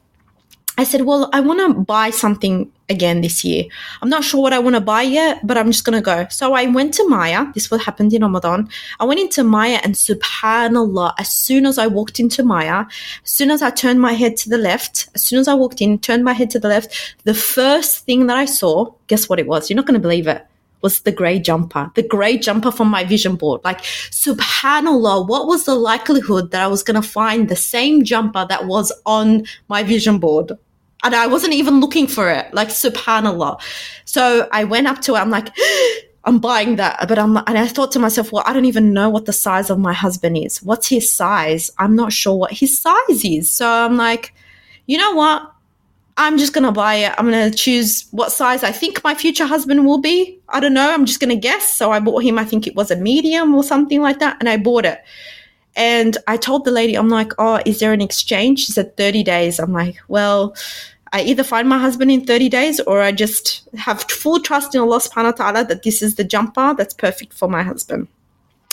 I 0.78 0.84
said, 0.84 1.02
well, 1.02 1.30
I 1.32 1.40
want 1.40 1.60
to 1.62 1.82
buy 1.82 2.10
something 2.10 2.70
again 2.90 3.22
this 3.22 3.46
year. 3.46 3.64
I'm 4.02 4.10
not 4.10 4.24
sure 4.24 4.42
what 4.42 4.52
I 4.52 4.60
want 4.60 4.76
to 4.76 4.82
buy 4.82 5.04
yet, 5.04 5.46
but 5.48 5.58
I'm 5.58 5.72
just 5.72 5.86
going 5.86 5.98
to 5.98 6.02
go. 6.02 6.28
So 6.30 6.54
I 6.54 6.66
went 6.66 6.94
to 6.96 7.08
Myer. 7.08 7.50
This 7.54 7.72
what 7.72 7.82
happened 7.82 8.14
in 8.14 8.22
Ramadan. 8.22 8.68
I 9.00 9.06
went 9.06 9.22
into 9.22 9.44
Myer 9.44 9.80
and 9.84 9.96
subhanallah, 9.96 11.14
as 11.18 11.30
soon 11.30 11.66
as 11.66 11.78
I 11.78 11.88
walked 11.88 12.20
into 12.20 12.44
Myer, 12.44 12.86
as 13.24 13.32
soon 13.32 13.52
as 13.52 13.62
I 13.62 13.70
turned 13.70 14.02
my 14.02 14.14
head 14.14 14.36
to 14.38 14.50
the 14.50 14.58
left, 14.58 15.08
as 15.16 15.24
soon 15.24 15.40
as 15.40 15.48
I 15.48 15.54
walked 15.54 15.82
in, 15.82 15.98
turned 15.98 16.26
my 16.26 16.34
head 16.34 16.50
to 16.52 16.60
the 16.60 16.68
left, 16.68 17.16
the 17.24 17.34
first 17.34 18.06
thing 18.06 18.28
that 18.28 18.38
I 18.38 18.46
saw, 18.46 18.92
guess 19.08 19.30
what 19.30 19.40
it 19.40 19.48
was? 19.48 19.70
You're 19.70 19.78
not 19.78 19.86
going 19.86 20.00
to 20.00 20.08
believe 20.08 20.28
it 20.28 20.46
was 20.82 21.00
the 21.02 21.12
grey 21.12 21.40
jumper, 21.40 21.90
the 21.96 22.04
grey 22.04 22.38
jumper 22.38 22.72
from 22.72 22.90
my 22.90 23.04
vision 23.04 23.36
board. 23.38 23.62
Like, 23.64 23.82
subhanAllah, 23.82 25.28
what 25.28 25.48
was 25.48 25.66
the 25.66 25.74
likelihood 25.74 26.52
that 26.52 26.62
I 26.62 26.68
was 26.68 26.84
going 26.84 27.02
to 27.02 27.08
find 27.08 27.50
the 27.50 27.56
same 27.56 28.04
jumper 28.04 28.46
that 28.48 28.68
was 28.68 28.92
on 29.06 29.46
my 29.68 29.82
vision 29.82 30.20
board? 30.20 30.52
And 31.06 31.16
I 31.16 31.28
wasn't 31.28 31.54
even 31.54 31.80
looking 31.80 32.08
for 32.08 32.30
it. 32.30 32.52
Like 32.54 32.70
subhanallah. 32.70 33.62
So 34.06 34.50
I 34.52 34.64
went 34.64 34.88
up 34.88 35.02
to 35.04 35.16
it. 35.16 35.20
I'm 35.20 35.30
like, 35.30 35.50
I'm 36.26 36.40
buying 36.40 36.78
that, 36.78 37.08
but 37.08 37.20
I'm 37.20 37.38
and 37.38 37.56
I 37.56 37.68
thought 37.68 37.92
to 37.92 38.00
myself, 38.00 38.32
well, 38.32 38.44
I 38.48 38.54
don't 38.54 38.66
even 38.66 38.94
know 38.94 39.12
what 39.12 39.28
the 39.28 39.34
size 39.34 39.70
of 39.70 39.78
my 39.78 39.94
husband 39.94 40.38
is. 40.38 40.64
What's 40.64 40.88
his 40.90 41.10
size? 41.10 41.72
I'm 41.78 41.96
not 41.96 42.12
sure 42.12 42.36
what 42.36 42.52
his 42.52 42.80
size 42.80 43.24
is. 43.24 43.52
So 43.52 43.70
I'm 43.70 43.96
like, 43.96 44.34
you 44.88 44.98
know 44.98 45.14
what? 45.14 45.52
I'm 46.18 46.40
just 46.40 46.54
gonna 46.54 46.72
buy 46.72 46.96
it. 46.96 47.14
I'm 47.20 47.26
gonna 47.26 47.52
choose 47.52 48.08
what 48.10 48.32
size 48.32 48.64
I 48.64 48.72
think 48.72 49.04
my 49.04 49.14
future 49.14 49.46
husband 49.46 49.86
will 49.86 50.00
be. 50.00 50.40
I 50.50 50.60
don't 50.60 50.74
know. 50.74 50.92
I'm 50.92 51.06
just 51.06 51.20
gonna 51.20 51.36
guess. 51.36 51.72
So 51.72 51.92
I 51.92 52.00
bought 52.00 52.24
him. 52.24 52.40
I 52.40 52.46
think 52.46 52.66
it 52.66 52.76
was 52.76 52.90
a 52.90 52.96
medium 52.96 53.54
or 53.54 53.64
something 53.64 54.02
like 54.02 54.18
that, 54.18 54.38
and 54.40 54.50
I 54.50 54.58
bought 54.58 54.86
it. 54.86 55.02
And 55.76 56.18
I 56.28 56.38
told 56.38 56.66
the 56.66 56.72
lady, 56.72 56.96
I'm 56.96 57.10
like, 57.10 57.34
oh, 57.38 57.60
is 57.66 57.80
there 57.80 57.94
an 57.94 58.02
exchange? 58.02 58.62
She 58.62 58.72
said 58.72 58.96
30 58.96 59.24
days. 59.24 59.60
I'm 59.60 59.74
like, 59.74 59.98
well, 60.08 60.56
I 61.14 61.22
either 61.22 61.44
find 61.44 61.70
my 61.70 61.78
husband 61.78 62.12
in 62.12 62.26
30 62.26 62.50
days 62.50 62.80
or 62.82 63.02
I 63.02 63.12
just 63.12 63.68
have 63.76 64.02
full 64.04 64.40
trust 64.40 64.76
in 64.76 64.82
Allah 64.82 65.00
subhanahu 65.00 65.40
wa 65.40 65.52
ta'ala 65.52 65.66
that 65.66 65.84
this 65.84 66.02
is 66.02 66.16
the 66.16 66.24
jumper 66.24 66.74
that's 66.78 66.94
perfect 66.94 67.34
for 67.34 67.48
my 67.48 67.64
husband. 67.64 68.08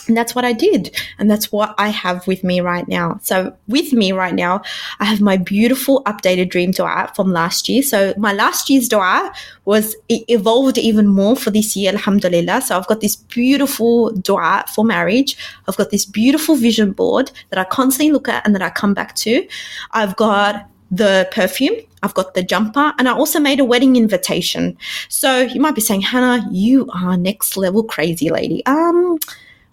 And 0.09 0.17
that's 0.17 0.35
what 0.35 0.45
I 0.45 0.53
did. 0.53 0.97
And 1.19 1.31
that's 1.31 1.53
what 1.53 1.75
I 1.79 1.89
have 1.89 2.27
with 2.27 2.43
me 2.43 2.61
right 2.61 2.87
now. 2.89 3.21
So 3.23 3.57
with 3.69 3.93
me 3.93 4.11
right 4.11 4.35
now, 4.35 4.63
I 4.99 5.05
have 5.05 5.21
my 5.21 5.37
beautiful 5.37 6.03
updated 6.05 6.51
dream 6.51 6.73
dua 6.73 7.13
from 7.15 7.33
last 7.33 7.69
year. 7.69 7.83
So 7.83 8.13
my 8.17 8.33
last 8.33 8.69
year's 8.69 8.89
dua 8.89 9.33
was, 9.65 9.95
evolved 10.09 10.79
even 10.79 11.07
more 11.07 11.37
for 11.37 11.51
this 11.51 11.77
year, 11.77 11.93
alhamdulillah. 11.93 12.63
So 12.63 12.77
I've 12.77 12.89
got 12.89 13.01
this 13.01 13.15
beautiful 13.15 14.11
dua 14.11 14.65
for 14.75 14.85
marriage. 14.85 15.37
I've 15.69 15.77
got 15.77 15.91
this 15.91 16.05
beautiful 16.05 16.57
vision 16.57 16.93
board 16.93 17.31
that 17.51 17.59
I 17.59 17.65
constantly 17.65 18.13
look 18.13 18.29
at 18.29 18.45
and 18.45 18.55
that 18.55 18.63
I 18.63 18.71
come 18.71 18.95
back 18.95 19.15
to. 19.17 19.47
I've 19.93 20.17
got 20.17 20.69
the 20.93 21.27
perfume. 21.33 21.75
I've 22.03 22.15
got 22.15 22.35
the 22.35 22.43
jumper 22.43 22.93
and 22.99 23.09
I 23.09 23.13
also 23.13 23.41
made 23.41 23.59
a 23.59 23.65
wedding 23.65 23.97
invitation. 23.97 24.77
So 25.09 25.41
you 25.41 25.61
might 25.61 25.75
be 25.75 25.81
saying, 25.81 26.03
Hannah, 26.03 26.47
you 26.51 26.89
are 26.95 27.17
next 27.17 27.57
level 27.57 27.83
crazy 27.83 28.29
lady. 28.29 28.65
Um, 28.67 29.19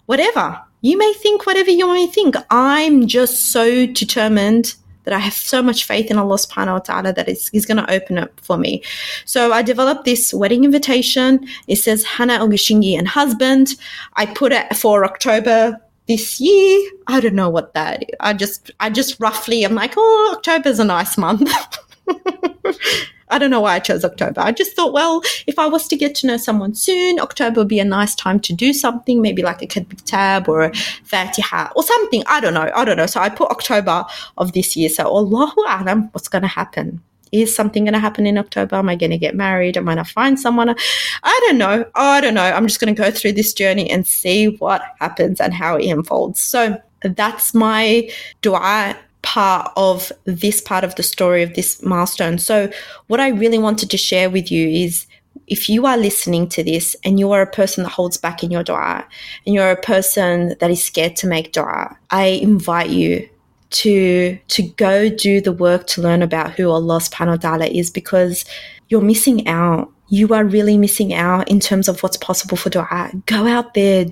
whatever. 0.06 0.60
You 0.80 0.96
may 0.96 1.12
think 1.12 1.44
whatever 1.46 1.70
you 1.70 1.86
may 1.86 2.06
think. 2.06 2.36
I'm 2.50 3.06
just 3.06 3.52
so 3.52 3.86
determined 3.86 4.74
that 5.04 5.12
I 5.12 5.18
have 5.18 5.34
so 5.34 5.62
much 5.62 5.84
faith 5.84 6.10
in 6.10 6.18
Allah 6.18 6.36
subhanahu 6.36 6.72
wa 6.72 6.78
ta'ala 6.78 7.12
that 7.12 7.28
He's 7.28 7.66
going 7.66 7.76
to 7.76 7.90
open 7.90 8.16
it 8.16 8.32
for 8.40 8.56
me. 8.56 8.82
So 9.24 9.52
I 9.52 9.60
developed 9.60 10.04
this 10.04 10.32
wedding 10.32 10.64
invitation. 10.64 11.46
It 11.66 11.76
says 11.76 12.04
Hannah 12.04 12.38
Ogashingi 12.38 12.98
and 12.98 13.08
husband. 13.08 13.76
I 14.14 14.26
put 14.26 14.52
it 14.52 14.74
for 14.76 15.04
October 15.04 15.80
this 16.10 16.40
year. 16.40 16.90
I 17.06 17.20
don't 17.20 17.36
know 17.36 17.48
what 17.48 17.72
that 17.74 18.02
is. 18.02 18.08
I 18.18 18.32
just, 18.34 18.72
I 18.80 18.90
just 18.90 19.20
roughly, 19.20 19.62
I'm 19.62 19.76
like, 19.76 19.94
oh, 19.96 20.34
October's 20.36 20.80
a 20.80 20.84
nice 20.84 21.16
month. 21.16 21.48
I 23.28 23.38
don't 23.38 23.50
know 23.50 23.60
why 23.60 23.76
I 23.76 23.78
chose 23.78 24.04
October. 24.04 24.40
I 24.40 24.50
just 24.50 24.74
thought, 24.74 24.92
well, 24.92 25.22
if 25.46 25.56
I 25.56 25.68
was 25.68 25.86
to 25.86 25.96
get 25.96 26.16
to 26.16 26.26
know 26.26 26.36
someone 26.36 26.74
soon, 26.74 27.20
October 27.20 27.60
would 27.60 27.68
be 27.68 27.78
a 27.78 27.84
nice 27.84 28.16
time 28.16 28.40
to 28.40 28.52
do 28.52 28.72
something, 28.72 29.22
maybe 29.22 29.42
like 29.42 29.62
a 29.62 29.68
Katb 29.68 29.96
Kitab 29.96 30.48
or 30.48 30.62
a 30.62 30.74
Fatiha 31.04 31.70
or 31.76 31.84
something. 31.84 32.24
I 32.26 32.40
don't 32.40 32.54
know. 32.54 32.72
I 32.74 32.84
don't 32.84 32.96
know. 32.96 33.06
So 33.06 33.20
I 33.20 33.28
put 33.28 33.48
October 33.52 34.04
of 34.36 34.52
this 34.52 34.76
year. 34.76 34.88
So 34.88 35.04
Allahu 35.04 35.60
Alam, 35.68 36.08
what's 36.10 36.26
going 36.26 36.42
to 36.42 36.48
happen? 36.48 37.00
Is 37.32 37.54
something 37.54 37.84
going 37.84 37.94
to 37.94 38.00
happen 38.00 38.26
in 38.26 38.38
October? 38.38 38.76
Am 38.76 38.88
I 38.88 38.96
going 38.96 39.10
to 39.10 39.18
get 39.18 39.34
married? 39.34 39.76
Am 39.76 39.88
I 39.88 39.94
going 39.94 40.04
to 40.04 40.12
find 40.12 40.38
someone? 40.38 40.74
I 41.22 41.40
don't 41.46 41.58
know. 41.58 41.84
I 41.94 42.20
don't 42.20 42.34
know. 42.34 42.42
I'm 42.42 42.66
just 42.66 42.80
going 42.80 42.94
to 42.94 43.02
go 43.02 43.10
through 43.10 43.32
this 43.32 43.52
journey 43.52 43.90
and 43.90 44.06
see 44.06 44.56
what 44.56 44.82
happens 45.00 45.40
and 45.40 45.54
how 45.54 45.76
it 45.76 45.88
unfolds. 45.88 46.40
So 46.40 46.80
that's 47.02 47.54
my 47.54 48.10
dua 48.42 48.96
part 49.22 49.70
of 49.76 50.10
this 50.24 50.60
part 50.60 50.84
of 50.84 50.94
the 50.94 51.02
story 51.02 51.42
of 51.42 51.54
this 51.54 51.82
milestone. 51.82 52.38
So, 52.38 52.70
what 53.08 53.20
I 53.20 53.28
really 53.28 53.58
wanted 53.58 53.90
to 53.90 53.96
share 53.96 54.30
with 54.30 54.50
you 54.50 54.68
is 54.68 55.06
if 55.46 55.68
you 55.68 55.86
are 55.86 55.96
listening 55.96 56.48
to 56.48 56.62
this 56.62 56.96
and 57.04 57.18
you 57.18 57.30
are 57.32 57.42
a 57.42 57.50
person 57.50 57.84
that 57.84 57.90
holds 57.90 58.16
back 58.16 58.42
in 58.42 58.50
your 58.50 58.62
dua 58.62 59.06
and 59.44 59.54
you're 59.54 59.70
a 59.70 59.80
person 59.80 60.56
that 60.60 60.70
is 60.70 60.82
scared 60.82 61.16
to 61.16 61.26
make 61.26 61.52
dua, 61.52 61.96
I 62.10 62.26
invite 62.26 62.90
you 62.90 63.28
to 63.70 64.36
to 64.48 64.62
go 64.62 65.08
do 65.08 65.40
the 65.40 65.52
work 65.52 65.86
to 65.88 66.02
learn 66.02 66.22
about 66.22 66.52
who 66.52 66.70
Allah 66.70 66.98
subhanahu 66.98 67.30
wa 67.30 67.36
ta'ala 67.36 67.66
is 67.66 67.90
because 67.90 68.44
you're 68.88 69.00
missing 69.00 69.46
out 69.46 69.92
you 70.10 70.34
are 70.34 70.44
really 70.44 70.76
missing 70.76 71.14
out 71.14 71.48
in 71.48 71.60
terms 71.60 71.88
of 71.88 72.02
what's 72.02 72.16
possible 72.16 72.56
for 72.56 72.68
dua. 72.68 73.10
Go 73.26 73.46
out 73.46 73.74
there, 73.74 74.06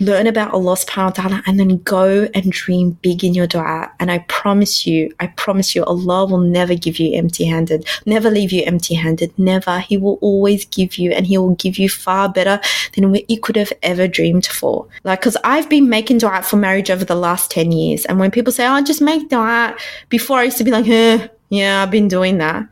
learn 0.00 0.26
about 0.26 0.52
Allah 0.52 0.74
subhanahu 0.74 1.04
wa 1.04 1.22
ta'ala, 1.22 1.42
and 1.46 1.58
then 1.58 1.78
go 1.78 2.28
and 2.34 2.50
dream 2.50 2.98
big 3.00 3.24
in 3.24 3.32
your 3.32 3.46
dua. 3.46 3.90
And 4.00 4.10
I 4.10 4.18
promise 4.28 4.86
you, 4.86 5.14
I 5.20 5.28
promise 5.28 5.74
you, 5.74 5.84
Allah 5.84 6.26
will 6.26 6.38
never 6.38 6.74
give 6.74 6.98
you 6.98 7.16
empty 7.16 7.44
handed, 7.44 7.86
never 8.06 8.28
leave 8.28 8.50
you 8.50 8.64
empty 8.64 8.94
handed, 8.94 9.32
never. 9.38 9.78
He 9.78 9.96
will 9.96 10.18
always 10.20 10.64
give 10.66 10.98
you, 10.98 11.12
and 11.12 11.26
He 11.26 11.38
will 11.38 11.54
give 11.54 11.78
you 11.78 11.88
far 11.88 12.28
better 12.28 12.60
than 12.94 13.12
what 13.12 13.30
you 13.30 13.40
could 13.40 13.56
have 13.56 13.72
ever 13.84 14.08
dreamed 14.08 14.46
for. 14.46 14.88
Like, 15.04 15.20
because 15.20 15.36
I've 15.44 15.70
been 15.70 15.88
making 15.88 16.18
dua 16.18 16.42
for 16.42 16.56
marriage 16.56 16.90
over 16.90 17.04
the 17.04 17.14
last 17.14 17.52
10 17.52 17.70
years. 17.70 18.04
And 18.04 18.18
when 18.18 18.32
people 18.32 18.52
say, 18.52 18.66
oh, 18.66 18.82
just 18.82 19.00
make 19.00 19.28
dua, 19.28 19.76
before 20.08 20.38
I 20.38 20.44
used 20.44 20.58
to 20.58 20.64
be 20.64 20.72
like, 20.72 20.88
eh, 20.88 21.28
yeah, 21.50 21.82
I've 21.82 21.90
been 21.90 22.08
doing 22.08 22.38
that. 22.38 22.66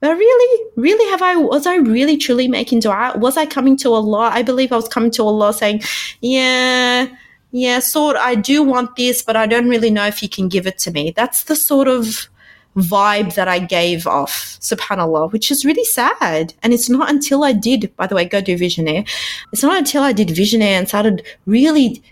But 0.00 0.16
really, 0.16 0.70
really, 0.76 1.10
have 1.10 1.22
I, 1.22 1.36
was 1.36 1.66
I 1.66 1.76
really 1.76 2.16
truly 2.16 2.48
making 2.48 2.80
dua? 2.80 3.14
Was 3.16 3.36
I 3.36 3.46
coming 3.46 3.76
to 3.78 3.92
Allah? 3.92 4.30
I 4.32 4.42
believe 4.42 4.72
I 4.72 4.76
was 4.76 4.88
coming 4.88 5.10
to 5.12 5.24
Allah 5.24 5.52
saying, 5.52 5.82
yeah, 6.20 7.08
yeah, 7.50 7.78
sort, 7.80 8.16
I 8.16 8.34
do 8.34 8.62
want 8.62 8.96
this, 8.96 9.22
but 9.22 9.36
I 9.36 9.46
don't 9.46 9.68
really 9.68 9.90
know 9.90 10.06
if 10.06 10.22
you 10.22 10.28
can 10.28 10.48
give 10.48 10.66
it 10.66 10.78
to 10.78 10.90
me. 10.90 11.12
That's 11.16 11.44
the 11.44 11.56
sort 11.56 11.88
of 11.88 12.28
vibe 12.76 13.34
that 13.34 13.48
I 13.48 13.58
gave 13.58 14.06
off, 14.06 14.58
subhanAllah, 14.60 15.32
which 15.32 15.50
is 15.50 15.64
really 15.64 15.84
sad. 15.84 16.54
And 16.62 16.72
it's 16.72 16.88
not 16.88 17.10
until 17.10 17.42
I 17.44 17.52
did, 17.52 17.94
by 17.96 18.06
the 18.06 18.14
way, 18.14 18.24
go 18.24 18.40
do 18.40 18.56
Visionaire. 18.56 19.08
It's 19.52 19.62
not 19.62 19.76
until 19.76 20.02
I 20.02 20.12
did 20.12 20.28
Visionaire 20.28 20.78
and 20.78 20.88
started 20.88 21.26
really 21.46 22.02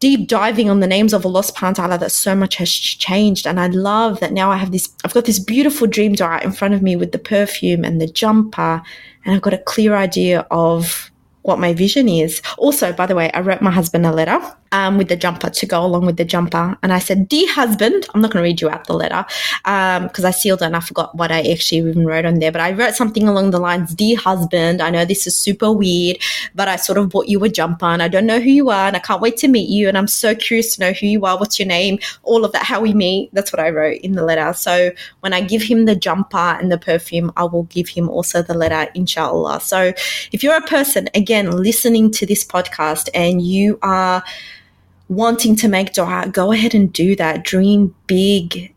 deep 0.00 0.28
diving 0.28 0.68
on 0.68 0.80
the 0.80 0.86
names 0.86 1.12
of 1.12 1.24
Allah 1.24 1.42
subhanahu 1.42 1.78
wa 1.78 1.84
ta'ala 1.84 1.98
that 1.98 2.12
so 2.12 2.34
much 2.34 2.56
has 2.56 2.70
changed. 2.70 3.46
And 3.46 3.58
I 3.58 3.68
love 3.68 4.20
that 4.20 4.32
now 4.32 4.50
I 4.50 4.56
have 4.56 4.72
this, 4.72 4.88
I've 5.04 5.14
got 5.14 5.24
this 5.24 5.38
beautiful 5.38 5.86
dream 5.86 6.14
dua 6.14 6.40
in 6.42 6.52
front 6.52 6.74
of 6.74 6.82
me 6.82 6.96
with 6.96 7.12
the 7.12 7.18
perfume 7.18 7.84
and 7.84 8.00
the 8.00 8.06
jumper, 8.06 8.82
and 9.24 9.34
I've 9.34 9.42
got 9.42 9.54
a 9.54 9.58
clear 9.58 9.94
idea 9.94 10.46
of 10.50 11.10
what 11.42 11.58
my 11.58 11.72
vision 11.72 12.08
is. 12.08 12.42
Also, 12.58 12.92
by 12.92 13.06
the 13.06 13.14
way, 13.14 13.30
I 13.32 13.40
wrote 13.40 13.62
my 13.62 13.70
husband 13.70 14.06
a 14.06 14.12
letter 14.12 14.40
um, 14.72 14.98
with 14.98 15.08
the 15.08 15.16
jumper 15.16 15.50
to 15.50 15.66
go 15.66 15.84
along 15.84 16.06
with 16.06 16.16
the 16.16 16.24
jumper. 16.24 16.76
And 16.82 16.92
I 16.92 16.98
said, 16.98 17.28
Dear 17.28 17.50
husband, 17.52 18.06
I'm 18.14 18.20
not 18.20 18.32
going 18.32 18.42
to 18.42 18.48
read 18.48 18.60
you 18.60 18.70
out 18.70 18.86
the 18.86 18.94
letter 18.94 19.24
because 19.62 20.24
um, 20.24 20.26
I 20.26 20.30
sealed 20.30 20.62
it 20.62 20.66
and 20.66 20.76
I 20.76 20.80
forgot 20.80 21.14
what 21.14 21.30
I 21.30 21.42
actually 21.52 21.78
even 21.78 22.06
wrote 22.06 22.24
on 22.24 22.38
there. 22.38 22.50
But 22.50 22.62
I 22.62 22.72
wrote 22.72 22.94
something 22.94 23.28
along 23.28 23.50
the 23.50 23.60
lines, 23.60 23.94
Dear 23.94 24.18
husband, 24.18 24.80
I 24.80 24.90
know 24.90 25.04
this 25.04 25.26
is 25.26 25.36
super 25.36 25.70
weird, 25.70 26.18
but 26.54 26.68
I 26.68 26.76
sort 26.76 26.98
of 26.98 27.10
bought 27.10 27.28
you 27.28 27.42
a 27.44 27.48
jumper 27.48 27.86
and 27.86 28.02
I 28.02 28.08
don't 28.08 28.26
know 28.26 28.40
who 28.40 28.50
you 28.50 28.70
are 28.70 28.86
and 28.86 28.96
I 28.96 29.00
can't 29.00 29.20
wait 29.20 29.36
to 29.38 29.48
meet 29.48 29.68
you. 29.68 29.88
And 29.88 29.96
I'm 29.96 30.08
so 30.08 30.34
curious 30.34 30.74
to 30.74 30.80
know 30.80 30.92
who 30.92 31.06
you 31.06 31.24
are, 31.26 31.38
what's 31.38 31.58
your 31.58 31.68
name, 31.68 31.98
all 32.22 32.44
of 32.44 32.52
that, 32.52 32.64
how 32.64 32.80
we 32.80 32.94
meet. 32.94 33.30
That's 33.32 33.52
what 33.52 33.60
I 33.60 33.70
wrote 33.70 34.00
in 34.00 34.12
the 34.12 34.24
letter. 34.24 34.52
So 34.54 34.92
when 35.20 35.32
I 35.32 35.42
give 35.42 35.62
him 35.62 35.84
the 35.84 35.94
jumper 35.94 36.36
and 36.36 36.72
the 36.72 36.78
perfume, 36.78 37.30
I 37.36 37.44
will 37.44 37.64
give 37.64 37.88
him 37.88 38.08
also 38.08 38.42
the 38.42 38.54
letter, 38.54 38.90
inshallah. 38.94 39.60
So 39.60 39.92
if 40.32 40.42
you're 40.42 40.56
a 40.56 40.62
person, 40.62 41.08
again, 41.14 41.50
listening 41.50 42.10
to 42.12 42.26
this 42.26 42.44
podcast 42.44 43.08
and 43.14 43.42
you 43.42 43.78
are 43.82 44.24
wanting 45.14 45.56
to 45.56 45.68
make 45.68 45.92
dua, 45.92 46.28
go 46.32 46.52
ahead 46.52 46.74
and 46.74 46.92
do 46.92 47.14
that. 47.16 47.44
Dream 47.44 47.94
big. 48.06 48.74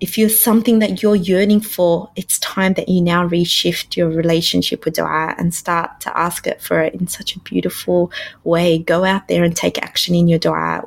If 0.00 0.16
you're 0.16 0.28
something 0.28 0.78
that 0.78 1.02
you're 1.02 1.16
yearning 1.16 1.60
for, 1.60 2.08
it's 2.14 2.38
time 2.38 2.74
that 2.74 2.88
you 2.88 3.00
now 3.00 3.28
reshift 3.28 3.96
your 3.96 4.08
relationship 4.08 4.84
with 4.84 4.94
dua 4.94 5.34
and 5.38 5.52
start 5.52 6.00
to 6.02 6.16
ask 6.16 6.46
it 6.46 6.62
for 6.62 6.80
it 6.80 6.94
in 6.94 7.08
such 7.08 7.34
a 7.34 7.40
beautiful 7.40 8.12
way. 8.44 8.78
Go 8.78 9.04
out 9.04 9.26
there 9.26 9.42
and 9.42 9.56
take 9.56 9.82
action 9.82 10.14
in 10.14 10.28
your 10.28 10.38
dua 10.38 10.82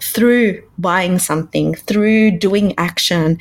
through 0.00 0.62
buying 0.78 1.18
something, 1.18 1.74
through 1.74 2.38
doing 2.38 2.74
action, 2.78 3.38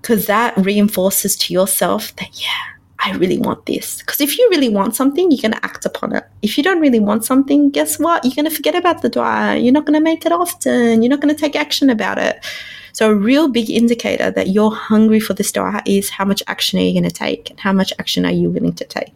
because 0.00 0.26
that 0.26 0.56
reinforces 0.56 1.36
to 1.36 1.52
yourself 1.52 2.16
that, 2.16 2.40
yeah, 2.40 2.73
I 3.00 3.12
really 3.12 3.38
want 3.38 3.66
this. 3.66 3.98
Because 3.98 4.20
if 4.20 4.38
you 4.38 4.48
really 4.50 4.68
want 4.68 4.96
something, 4.96 5.30
you're 5.30 5.42
going 5.42 5.52
to 5.52 5.64
act 5.64 5.84
upon 5.84 6.14
it. 6.14 6.24
If 6.42 6.56
you 6.56 6.64
don't 6.64 6.80
really 6.80 7.00
want 7.00 7.24
something, 7.24 7.70
guess 7.70 7.98
what? 7.98 8.24
You're 8.24 8.34
going 8.34 8.48
to 8.48 8.54
forget 8.54 8.74
about 8.74 9.02
the 9.02 9.08
dua. 9.08 9.56
You're 9.56 9.72
not 9.72 9.84
going 9.84 9.94
to 9.94 10.00
make 10.00 10.24
it 10.24 10.32
often. 10.32 11.02
You're 11.02 11.10
not 11.10 11.20
going 11.20 11.34
to 11.34 11.40
take 11.40 11.56
action 11.56 11.90
about 11.90 12.18
it. 12.18 12.44
So 12.92 13.10
a 13.10 13.14
real 13.14 13.48
big 13.48 13.68
indicator 13.68 14.30
that 14.30 14.48
you're 14.48 14.74
hungry 14.74 15.18
for 15.18 15.34
this 15.34 15.50
dua 15.50 15.82
is 15.84 16.10
how 16.10 16.24
much 16.24 16.42
action 16.46 16.78
are 16.78 16.82
you 16.82 16.92
going 16.92 17.02
to 17.02 17.10
take 17.10 17.50
and 17.50 17.58
how 17.58 17.72
much 17.72 17.92
action 17.98 18.24
are 18.24 18.32
you 18.32 18.48
willing 18.50 18.74
to 18.74 18.84
take. 18.84 19.12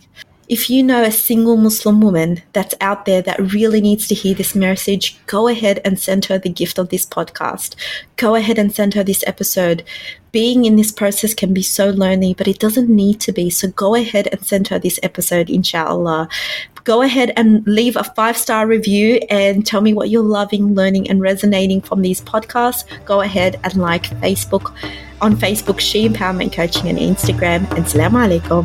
If 0.48 0.70
you 0.70 0.82
know 0.82 1.02
a 1.02 1.10
single 1.10 1.58
Muslim 1.58 2.00
woman 2.00 2.40
that's 2.54 2.74
out 2.80 3.04
there 3.04 3.20
that 3.20 3.52
really 3.52 3.82
needs 3.82 4.08
to 4.08 4.14
hear 4.14 4.34
this 4.34 4.54
message, 4.54 5.18
go 5.26 5.46
ahead 5.46 5.78
and 5.84 5.98
send 5.98 6.24
her 6.24 6.38
the 6.38 6.48
gift 6.48 6.78
of 6.78 6.88
this 6.88 7.04
podcast. 7.04 7.74
Go 8.16 8.34
ahead 8.34 8.58
and 8.58 8.74
send 8.74 8.94
her 8.94 9.04
this 9.04 9.22
episode. 9.26 9.84
Being 10.32 10.64
in 10.64 10.76
this 10.76 10.90
process 10.90 11.34
can 11.34 11.52
be 11.52 11.62
so 11.62 11.90
lonely, 11.90 12.32
but 12.32 12.48
it 12.48 12.58
doesn't 12.58 12.88
need 12.88 13.20
to 13.20 13.32
be. 13.32 13.50
So 13.50 13.68
go 13.68 13.94
ahead 13.94 14.26
and 14.32 14.42
send 14.42 14.68
her 14.68 14.78
this 14.78 14.98
episode, 15.02 15.50
inshallah. 15.50 16.30
Go 16.84 17.02
ahead 17.02 17.30
and 17.36 17.66
leave 17.66 17.96
a 17.96 18.04
five 18.04 18.38
star 18.38 18.66
review 18.66 19.20
and 19.28 19.66
tell 19.66 19.82
me 19.82 19.92
what 19.92 20.08
you're 20.08 20.22
loving, 20.22 20.74
learning, 20.74 21.10
and 21.10 21.20
resonating 21.20 21.82
from 21.82 22.00
these 22.00 22.22
podcasts. 22.22 22.84
Go 23.04 23.20
ahead 23.20 23.60
and 23.64 23.74
like 23.74 24.04
Facebook 24.22 24.74
on 25.20 25.36
Facebook, 25.36 25.78
She 25.78 26.08
Empowerment 26.08 26.54
Coaching, 26.54 26.88
and 26.88 26.96
Instagram. 26.96 27.70
And 27.76 27.84
Assalamu 27.84 28.40
alaikum. 28.40 28.64